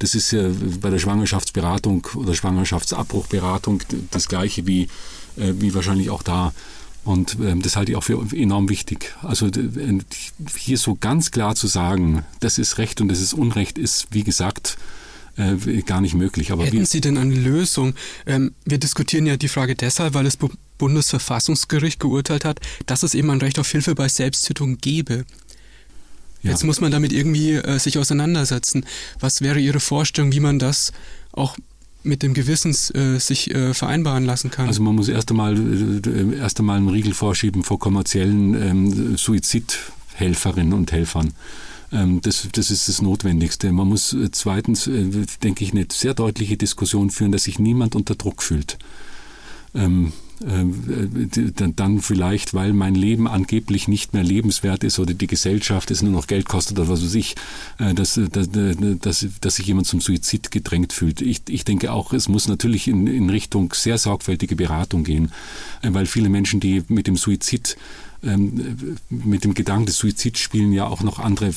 Das 0.00 0.14
ist 0.14 0.32
ja 0.32 0.50
bei 0.80 0.90
der 0.90 0.98
Schwangerschaftsberatung 0.98 2.06
oder 2.16 2.34
Schwangerschaftsabbruchberatung 2.34 3.82
das 4.10 4.28
gleiche 4.28 4.66
wie, 4.66 4.82
äh, 5.36 5.52
wie 5.58 5.74
wahrscheinlich 5.74 6.10
auch 6.10 6.22
da. 6.22 6.52
Und 7.04 7.38
ähm, 7.40 7.62
das 7.62 7.76
halte 7.76 7.92
ich 7.92 7.96
auch 7.96 8.04
für 8.04 8.20
enorm 8.34 8.68
wichtig. 8.68 9.14
Also 9.22 9.48
hier 10.56 10.78
so 10.78 10.96
ganz 10.96 11.30
klar 11.30 11.54
zu 11.54 11.66
sagen, 11.66 12.24
das 12.40 12.58
ist 12.58 12.78
Recht 12.78 13.00
und 13.00 13.08
das 13.08 13.20
ist 13.20 13.32
Unrecht, 13.32 13.78
ist 13.78 14.08
wie 14.10 14.24
gesagt 14.24 14.76
äh, 15.36 15.82
gar 15.82 16.00
nicht 16.00 16.14
möglich. 16.14 16.52
Aber 16.52 16.64
Hätten 16.64 16.84
Sie 16.84 17.00
denn 17.00 17.16
eine 17.16 17.34
Lösung? 17.34 17.94
Ähm, 18.26 18.54
wir 18.64 18.78
diskutieren 18.78 19.26
ja 19.26 19.36
die 19.36 19.48
Frage 19.48 19.74
deshalb, 19.74 20.14
weil 20.14 20.24
das 20.24 20.38
Bundesverfassungsgericht 20.78 22.00
geurteilt 22.00 22.44
hat, 22.44 22.60
dass 22.86 23.02
es 23.02 23.14
eben 23.14 23.30
ein 23.30 23.40
Recht 23.40 23.58
auf 23.58 23.70
Hilfe 23.70 23.94
bei 23.94 24.08
Selbsttötung 24.08 24.78
gebe. 24.78 25.24
Ja. 26.42 26.50
Jetzt 26.50 26.64
muss 26.64 26.80
man 26.80 26.90
damit 26.90 27.12
irgendwie 27.12 27.52
äh, 27.52 27.78
sich 27.78 27.98
auseinandersetzen. 27.98 28.84
Was 29.18 29.42
wäre 29.42 29.60
Ihre 29.60 29.80
Vorstellung, 29.80 30.32
wie 30.32 30.40
man 30.40 30.58
das 30.58 30.92
auch 31.32 31.56
mit 32.02 32.22
dem 32.22 32.32
Gewissens 32.32 32.90
äh, 32.94 33.18
sich 33.18 33.54
äh, 33.54 33.74
vereinbaren 33.74 34.24
lassen 34.24 34.50
kann? 34.50 34.66
Also 34.66 34.82
man 34.82 34.94
muss 34.94 35.08
erst 35.08 35.30
einmal, 35.30 35.56
äh, 35.56 36.36
erst 36.38 36.58
einmal 36.58 36.78
einen 36.78 36.88
Riegel 36.88 37.14
vorschieben 37.14 37.62
vor 37.62 37.78
kommerziellen 37.78 38.54
ähm, 38.54 39.16
Suizidhelferinnen 39.16 40.72
und 40.72 40.92
Helfern. 40.92 41.34
Ähm, 41.92 42.20
das, 42.22 42.48
das 42.52 42.70
ist 42.70 42.88
das 42.88 43.02
Notwendigste. 43.02 43.70
Man 43.72 43.88
muss 43.88 44.12
äh, 44.12 44.30
zweitens, 44.30 44.86
äh, 44.86 45.26
denke 45.42 45.64
ich, 45.64 45.72
eine 45.72 45.86
sehr 45.92 46.14
deutliche 46.14 46.56
Diskussion 46.56 47.10
führen, 47.10 47.32
dass 47.32 47.44
sich 47.44 47.58
niemand 47.58 47.94
unter 47.94 48.14
Druck 48.14 48.42
fühlt. 48.42 48.78
Ähm, 49.74 50.06
äh, 50.06 50.29
dann 50.40 52.00
vielleicht, 52.00 52.54
weil 52.54 52.72
mein 52.72 52.94
Leben 52.94 53.28
angeblich 53.28 53.88
nicht 53.88 54.14
mehr 54.14 54.24
lebenswert 54.24 54.84
ist 54.84 54.98
oder 54.98 55.12
die 55.12 55.26
Gesellschaft 55.26 55.90
es 55.90 56.00
nur 56.00 56.12
noch 56.12 56.26
Geld 56.26 56.48
kostet 56.48 56.78
oder 56.78 56.88
was 56.88 57.04
weiß 57.04 57.14
ich, 57.14 57.34
äh, 57.78 57.92
dass, 57.92 58.18
dass, 58.32 58.48
dass, 58.50 59.26
dass 59.40 59.56
sich 59.56 59.66
jemand 59.66 59.86
zum 59.86 60.00
Suizid 60.00 60.50
gedrängt 60.50 60.94
fühlt. 60.94 61.20
Ich, 61.20 61.42
ich 61.48 61.64
denke 61.64 61.92
auch, 61.92 62.14
es 62.14 62.28
muss 62.28 62.48
natürlich 62.48 62.88
in, 62.88 63.06
in 63.06 63.28
Richtung 63.28 63.74
sehr 63.74 63.98
sorgfältige 63.98 64.56
Beratung 64.56 65.04
gehen, 65.04 65.30
äh, 65.82 65.92
weil 65.92 66.06
viele 66.06 66.30
Menschen, 66.30 66.58
die 66.58 66.84
mit 66.88 67.06
dem 67.06 67.16
Suizid 67.16 67.76
ähm, 68.22 68.98
mit 69.08 69.44
dem 69.44 69.54
Gedanken 69.54 69.86
des 69.86 69.96
Suizids 69.96 70.40
spielen 70.40 70.72
ja 70.72 70.86
auch 70.86 71.02
noch 71.02 71.18
andere 71.18 71.52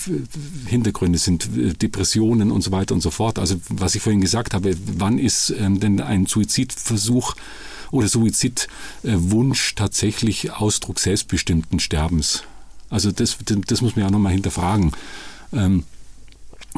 Hintergründe, 0.65 1.19
sind 1.19 1.49
Depressionen 1.81 2.51
und 2.51 2.61
so 2.61 2.71
weiter 2.71 2.95
und 2.95 3.01
so 3.01 3.11
fort. 3.11 3.37
Also 3.37 3.55
was 3.69 3.95
ich 3.95 4.01
vorhin 4.01 4.21
gesagt 4.21 4.53
habe, 4.53 4.75
wann 4.97 5.19
ist 5.19 5.53
ähm, 5.57 5.79
denn 5.79 5.99
ein 5.99 6.25
Suizidversuch 6.25 7.35
oder 7.93 8.07
Suizidwunsch 8.07 9.75
tatsächlich 9.75 10.51
Ausdruck 10.51 10.99
selbstbestimmten 10.99 11.79
Sterbens. 11.79 12.43
Also 12.89 13.11
das, 13.11 13.37
das 13.67 13.81
muss 13.81 13.95
man 13.95 14.05
ja 14.05 14.11
nochmal 14.11 14.33
hinterfragen. 14.33 14.91
Ähm, 15.53 15.83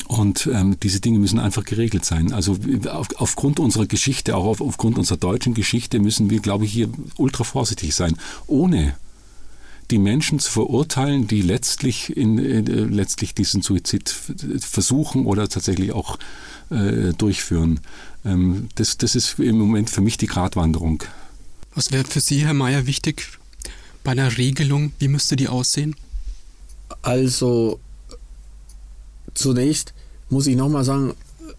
und 0.08 0.49
ähm, 0.51 0.78
diese 0.84 0.99
Dinge 0.99 1.19
müssen 1.19 1.39
einfach 1.39 1.63
geregelt 1.63 2.04
sein. 2.04 2.34
Also 2.34 2.58
auf, 2.91 3.08
aufgrund 3.15 3.62
unserer 3.62 3.86
Geschichte, 3.86 4.36
auch 4.36 4.43
auf, 4.43 4.60
aufgrund 4.60 4.97
unserer 4.97 5.17
deutschen 5.17 5.54
Geschichte, 5.54 5.99
müssen 5.99 6.30
wir, 6.30 6.41
glaube 6.41 6.65
ich, 6.65 6.73
hier 6.73 6.89
ultra 7.15 7.45
vorsichtig 7.45 7.95
sein. 7.95 8.17
Ohne 8.45 8.97
die 9.91 9.98
Menschen 9.98 10.39
zu 10.39 10.52
verurteilen, 10.52 11.28
die 11.28 11.41
letztlich, 11.41 12.15
in, 12.15 12.38
äh, 12.39 12.62
letztlich 12.62 13.34
diesen 13.34 13.62
Suizid 13.62 14.10
versuchen 14.60 15.26
oder 15.26 15.48
tatsächlich 15.48 15.91
auch 15.91 16.17
äh, 16.69 17.13
durchführen. 17.13 17.80
Ähm, 18.26 18.69
das, 18.76 18.98
das 18.98 19.15
ist 19.15 19.39
im 19.39 19.58
Moment 19.58 19.89
für 19.89 20.02
mich 20.02 20.17
die 20.17 20.28
Gratwanderung. 20.28 21.04
Was 21.74 21.91
wäre 21.91 22.06
für 22.06 22.21
Sie, 22.21 22.45
Herr 22.45 22.54
Mayer, 22.54 22.88
wichtig 22.88 23.28
bei 24.04 24.12
einer 24.12 24.38
Regelung? 24.38 24.93
Wie 25.00 25.08
müsste 25.08 25.36
die 25.36 25.48
aussehen? 25.48 25.95
Also 27.02 27.80
zunächst 29.34 29.93
muss 30.30 30.48
ich 30.48 30.56
nochmal 30.56 30.84
sagen, 30.84 31.13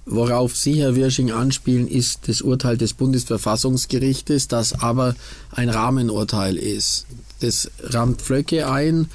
worauf 0.06 0.56
Sie, 0.56 0.80
Herr 0.80 0.96
Wirsching, 0.96 1.30
anspielen, 1.30 1.86
ist 1.86 2.28
das 2.28 2.40
Urteil 2.40 2.76
des 2.76 2.94
Bundesverfassungsgerichtes, 2.94 4.48
das 4.48 4.72
aber 4.72 5.14
ein 5.50 5.68
Rahmenurteil 5.68 6.56
ist. 6.56 7.06
Das 7.40 7.70
rammt 7.80 8.22
Flöcke 8.22 8.68
ein. 8.68 9.08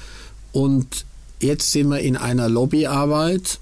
Und 0.52 1.04
jetzt 1.40 1.72
sind 1.72 1.88
wir 1.88 2.00
in 2.00 2.16
einer 2.16 2.48
Lobbyarbeit. 2.48 3.58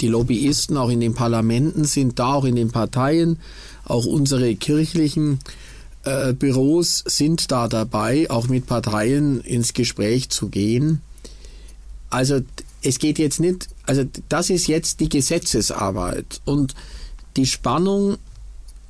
Die 0.00 0.08
Lobbyisten 0.08 0.76
auch 0.76 0.88
in 0.88 1.00
den 1.00 1.14
Parlamenten 1.14 1.84
sind 1.84 2.18
da, 2.18 2.34
auch 2.34 2.44
in 2.44 2.56
den 2.56 2.70
Parteien, 2.70 3.38
auch 3.84 4.06
unsere 4.06 4.54
kirchlichen 4.56 5.38
äh, 6.04 6.32
Büros 6.32 7.04
sind 7.06 7.50
da 7.50 7.68
dabei, 7.68 8.28
auch 8.30 8.48
mit 8.48 8.66
Parteien 8.66 9.40
ins 9.40 9.72
Gespräch 9.72 10.30
zu 10.30 10.48
gehen. 10.48 11.00
Also 12.10 12.40
es 12.82 12.98
geht 12.98 13.18
jetzt 13.18 13.40
nicht, 13.40 13.68
also 13.84 14.04
das 14.28 14.50
ist 14.50 14.66
jetzt 14.66 15.00
die 15.00 15.08
Gesetzesarbeit. 15.08 16.40
Und 16.44 16.74
die 17.36 17.46
Spannung 17.46 18.18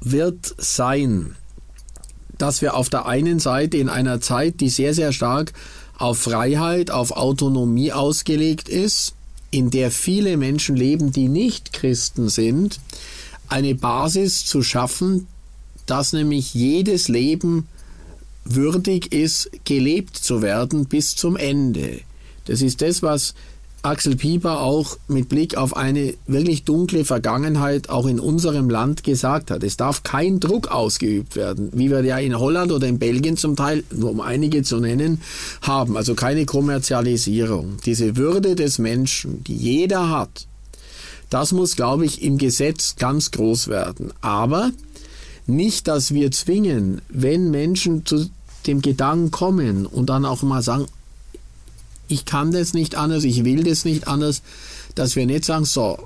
wird 0.01 0.55
sein, 0.59 1.37
dass 2.39 2.63
wir 2.63 2.75
auf 2.75 2.89
der 2.89 3.07
einen 3.07 3.39
Seite 3.39 3.77
in 3.77 3.89
einer 3.89 4.21
Zeit, 4.21 4.61
die 4.61 4.69
sehr, 4.69 4.95
sehr 4.95 5.13
stark 5.13 5.53
auf 5.97 6.19
Freiheit, 6.19 6.91
auf 6.91 7.13
Autonomie 7.13 7.93
ausgelegt 7.93 8.69
ist, 8.69 9.15
in 9.51 9.71
der 9.71 9.91
viele 9.91 10.37
Menschen 10.37 10.77
leben, 10.77 11.13
die 11.13 11.29
nicht 11.29 11.73
Christen 11.73 12.29
sind, 12.29 12.81
eine 13.49 13.75
Basis 13.75 14.45
zu 14.45 14.63
schaffen, 14.63 15.29
dass 15.87 16.13
nämlich 16.13 16.55
jedes 16.55 17.09
Leben 17.09 17.69
würdig 18.45 19.13
ist, 19.13 19.51
gelebt 19.65 20.17
zu 20.17 20.43
werden 20.43 20.87
bis 20.87 21.15
zum 21.15 21.37
Ende. 21.37 22.01
Das 22.47 22.63
ist 22.63 22.83
das, 22.83 23.03
was 23.03 23.35
Axel 23.85 24.17
Pieper 24.17 24.61
auch 24.61 24.97
mit 25.09 25.29
Blick 25.29 25.59
auf 25.59 25.77
eine 25.77 26.15
wirklich 26.27 26.65
dunkle 26.65 27.05
Vergangenheit 27.05 27.91
auch 27.91 28.07
in 28.07 28.19
unserem 28.19 28.71
Land 28.71 29.05
gesagt 29.05 29.51
hat. 29.51 29.63
Es 29.63 29.77
darf 29.77 30.03
kein 30.03 30.41
Druck 30.41 30.69
ausgeübt 30.69 31.37
werden, 31.37 31.69
wie 31.75 31.91
wir 31.91 32.03
ja 32.03 32.17
in 32.17 32.39
Holland 32.39 32.73
oder 32.73 32.87
in 32.87 32.99
Belgien 32.99 33.37
zum 33.37 33.57
Teil, 33.57 33.85
nur 33.95 34.11
um 34.11 34.23
einige 34.23 34.63
zu 34.63 34.81
nennen, 34.81 35.21
haben. 35.61 35.99
Also 35.99 36.15
keine 36.15 36.47
Kommerzialisierung. 36.47 37.77
Diese 37.85 38.17
Würde 38.17 38.55
des 38.55 38.79
Menschen, 38.79 39.45
die 39.45 39.57
jeder 39.57 40.09
hat, 40.09 40.47
das 41.29 41.53
muss, 41.53 41.77
glaube 41.77 42.07
ich, 42.07 42.23
im 42.23 42.39
Gesetz 42.39 42.97
ganz 42.97 43.33
groß 43.33 43.69
werden. 43.69 44.15
Aber 44.23 44.71
nicht, 45.47 45.89
dass 45.89 46.15
wir 46.15 46.31
zwingen, 46.31 47.03
wenn 47.11 47.51
Menschen 47.51 48.07
zu 48.07 48.31
dem 48.67 48.81
Gedanken 48.81 49.31
kommen 49.31 49.85
und 49.85 50.09
dann 50.09 50.25
auch 50.25 50.43
mal 50.43 50.63
sagen, 50.63 50.87
ich 52.09 52.25
kann 52.25 52.53
das 52.53 52.75
nicht 52.75 52.95
anders, 52.95 53.25
ich 53.25 53.45
will 53.45 53.65
das 53.65 53.85
nicht 53.85 54.09
anders, 54.09 54.43
dass 54.95 55.17
wir 55.17 55.27
nicht 55.27 55.45
sagen, 55.45 55.65
so, 55.65 55.99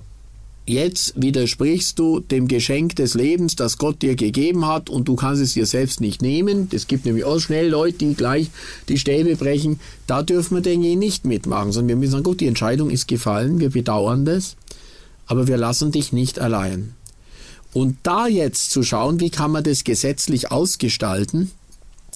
jetzt 0.69 1.15
widersprichst 1.21 1.99
du 1.99 2.21
dem 2.21 2.47
Geschenk 2.47 2.97
des 2.97 3.15
Lebens, 3.15 3.57
das 3.57 3.79
Gott 3.79 4.03
dir 4.03 4.17
gegeben 4.17 4.67
hat 4.67 4.91
und 4.91 5.09
du 5.09 5.17
kannst 5.17 5.43
es 5.43 5.55
dir 5.55 5.67
selbst 5.67 6.01
nicht 6.01 6.23
nehmen. 6.23 6.69
Das 6.69 6.87
gibt 6.87 7.07
nämlich 7.07 7.25
auch 7.25 7.41
schnell 7.41 7.69
Leute, 7.69 7.99
die 7.99 8.15
gleich 8.15 8.51
die 8.89 8.99
Stäbe 8.99 9.35
brechen. 9.37 9.81
Da 10.07 10.23
dürfen 10.23 10.57
wir, 10.57 10.63
denke 10.63 10.89
ich, 10.89 10.97
nicht 10.97 11.25
mitmachen, 11.25 11.73
sondern 11.73 11.89
wir 11.89 11.97
müssen 11.97 12.13
sagen, 12.13 12.25
gut, 12.25 12.41
die 12.41 12.47
Entscheidung 12.47 12.91
ist 12.91 13.09
gefallen, 13.09 13.61
wir 13.61 13.71
bedauern 13.71 14.25
das, 14.25 14.57
aber 15.27 15.49
wir 15.49 15.57
lassen 15.57 15.91
dich 15.91 16.13
nicht 16.13 16.39
allein. 16.39 16.95
Und 17.73 17.99
da 18.03 18.27
jetzt 18.27 18.71
zu 18.71 18.83
schauen, 18.83 19.21
wie 19.21 19.31
kann 19.31 19.51
man 19.51 19.65
das 19.65 19.85
gesetzlich 19.85 20.51
ausgestalten, 20.51 21.51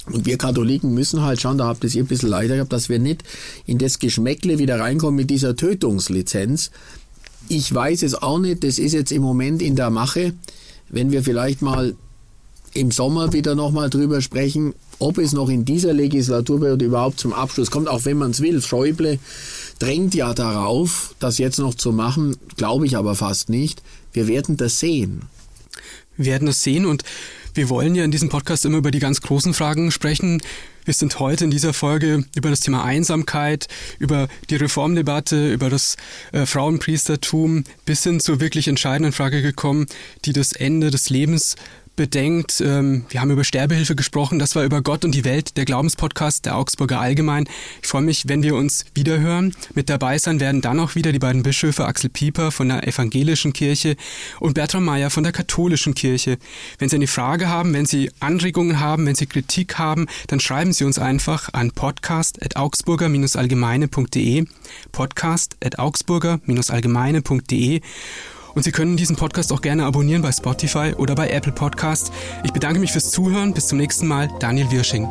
und 0.07 0.27
wir 0.27 0.37
Katholiken 0.37 0.95
müssen 0.95 1.23
halt 1.23 1.41
schauen, 1.41 1.59
da 1.59 1.67
habt 1.67 1.85
ihr 1.85 2.03
ein 2.03 2.07
bisschen 2.07 2.29
leider 2.29 2.57
gehabt, 2.57 2.73
dass 2.73 2.88
wir 2.88 2.99
nicht 2.99 3.23
in 3.67 3.79
das 3.79 3.99
Geschmäckle 3.99 4.59
wieder 4.59 4.81
reinkommen 4.81 5.15
mit 5.15 5.31
dieser 5.31 5.55
Tötungslizenz. 5.55 6.71
Ich 7.49 7.73
weiß 7.73 8.03
es 8.03 8.15
auch 8.15 8.38
nicht, 8.38 8.65
das 8.65 8.79
ist 8.79 8.93
jetzt 8.93 9.12
im 9.12 9.23
Moment 9.23 9.62
in 9.62 9.77
der 9.77 9.91
Mache. 9.91 10.35
Wenn 10.88 11.12
wir 11.12 11.23
vielleicht 11.23 11.62
mal 11.62 11.95
im 12.75 12.91
Sommer 12.91 13.33
wieder 13.33 13.55
nochmal 13.55 13.91
drüber 13.91 14.21
sprechen, 14.23 14.75
ob 14.99 15.19
es 15.19 15.33
noch 15.33 15.49
in 15.49 15.65
dieser 15.65 15.93
Legislaturperiode 15.93 16.85
überhaupt 16.85 17.21
zum 17.21 17.33
Abschluss 17.33 17.71
kommt, 17.71 17.88
auch 17.88 18.05
wenn 18.05 18.19
man 18.19 18.31
es 18.31 18.41
will. 18.41 18.62
Schäuble 18.62 19.19
drängt 19.79 20.15
ja 20.15 20.33
darauf, 20.33 21.14
das 21.18 21.39
jetzt 21.39 21.59
noch 21.59 21.74
zu 21.74 21.93
machen, 21.93 22.37
glaube 22.57 22.87
ich 22.87 22.97
aber 22.97 23.14
fast 23.14 23.49
nicht. 23.49 23.83
Wir 24.12 24.29
werden 24.29 24.57
das 24.57 24.79
sehen. 24.79 25.22
Wir 26.16 26.26
werden 26.26 26.47
das 26.47 26.62
sehen 26.62 26.87
und 26.87 27.05
Wir 27.55 27.68
wollen 27.68 27.94
ja 27.94 28.03
in 28.03 28.11
diesem 28.11 28.30
Podcast 28.30 28.64
immer 28.64 28.78
über 28.78 28.90
die 28.90 28.98
ganz 28.98 29.20
großen 29.20 29.53
Fragen 29.53 29.90
sprechen. 29.90 30.40
Wir 30.86 30.94
sind 30.94 31.18
heute 31.18 31.44
in 31.44 31.50
dieser 31.50 31.74
Folge 31.74 32.24
über 32.34 32.48
das 32.48 32.61
Thema 32.61 32.82
Einsamkeit, 32.82 33.68
über 33.98 34.28
die 34.48 34.57
Reformdebatte, 34.57 35.53
über 35.53 35.68
das 35.68 35.98
äh, 36.32 36.46
Frauenpriestertum 36.46 37.64
bis 37.84 38.05
hin 38.05 38.20
zur 38.20 38.40
wirklich 38.40 38.68
entscheidenden 38.68 39.12
Frage 39.12 39.42
gekommen, 39.42 39.84
die 40.24 40.32
das 40.32 40.53
Ende 40.53 40.90
des 40.90 41.11
Lebens 41.11 41.57
bedenkt, 42.03 42.61
ähm, 42.61 43.07
wir 43.11 43.20
haben 43.20 43.30
über 43.30 43.44
Sterbehilfe 43.44 43.94
gesprochen, 43.94 44.40
das 44.40 44.57
war 44.57 44.64
über 44.64 44.82
Gott 44.82 45.05
und 45.05 45.14
die 45.14 45.24
Welt, 45.24 45.57
der 45.57 45.64
Glaubenspodcast 45.64 46.44
der 46.44 46.57
Augsburger 46.57 46.98
Allgemein. 46.98 47.44
Ich 47.80 47.86
freue 47.86 48.03
mich, 48.03 48.26
wenn 48.26 48.42
wir 48.42 48.57
uns 48.57 48.86
wiederhören. 48.92 49.55
Mit 49.74 49.88
dabei 49.88 50.18
sein 50.18 50.40
werden 50.40 50.62
dann 50.62 50.80
auch 50.80 50.96
wieder 50.96 51.12
die 51.12 51.20
beiden 51.20 51.44
Bischöfe 51.44 51.84
Axel 51.84 52.11
Pieper 52.11 52.50
von 52.50 52.70
der 52.70 52.88
Evangelischen 52.88 53.53
Kirche 53.53 53.94
und 54.40 54.55
Bertram 54.55 54.84
Meyer 54.84 55.11
von 55.11 55.22
der 55.22 55.30
Katholischen 55.30 55.94
Kirche. 55.94 56.38
Wenn 56.80 56.88
Sie 56.88 56.96
eine 56.96 57.07
Frage 57.07 57.48
haben, 57.48 57.72
wenn 57.72 57.86
Sie 57.86 58.11
Anregungen 58.18 58.80
haben, 58.80 59.07
wenn 59.07 59.14
Sie 59.14 59.26
Kritik 59.26 59.78
haben, 59.78 60.09
dann 60.26 60.40
schreiben 60.40 60.72
Sie 60.72 60.82
uns 60.82 60.98
einfach 60.98 61.50
an 61.53 61.70
podcast.augsburger-allgemeine.de 61.70 64.46
podcast.augsburger-allgemeine.de 64.90 67.80
und 68.55 68.62
Sie 68.62 68.72
können 68.72 68.96
diesen 68.96 69.16
Podcast 69.16 69.53
auch 69.53 69.61
gerne 69.61 69.84
abonnieren 69.84 70.22
bei 70.22 70.32
Spotify 70.32 70.94
oder 70.96 71.14
bei 71.14 71.30
Apple 71.30 71.53
Podcasts. 71.53 72.12
Ich 72.44 72.53
bedanke 72.53 72.80
mich 72.80 72.92
fürs 72.92 73.11
Zuhören. 73.11 73.55
Bis 73.55 73.68
zum 73.68 73.78
nächsten 73.78 74.07
Mal. 74.07 74.28
Daniel 74.40 74.70
Wirsching. 74.70 75.09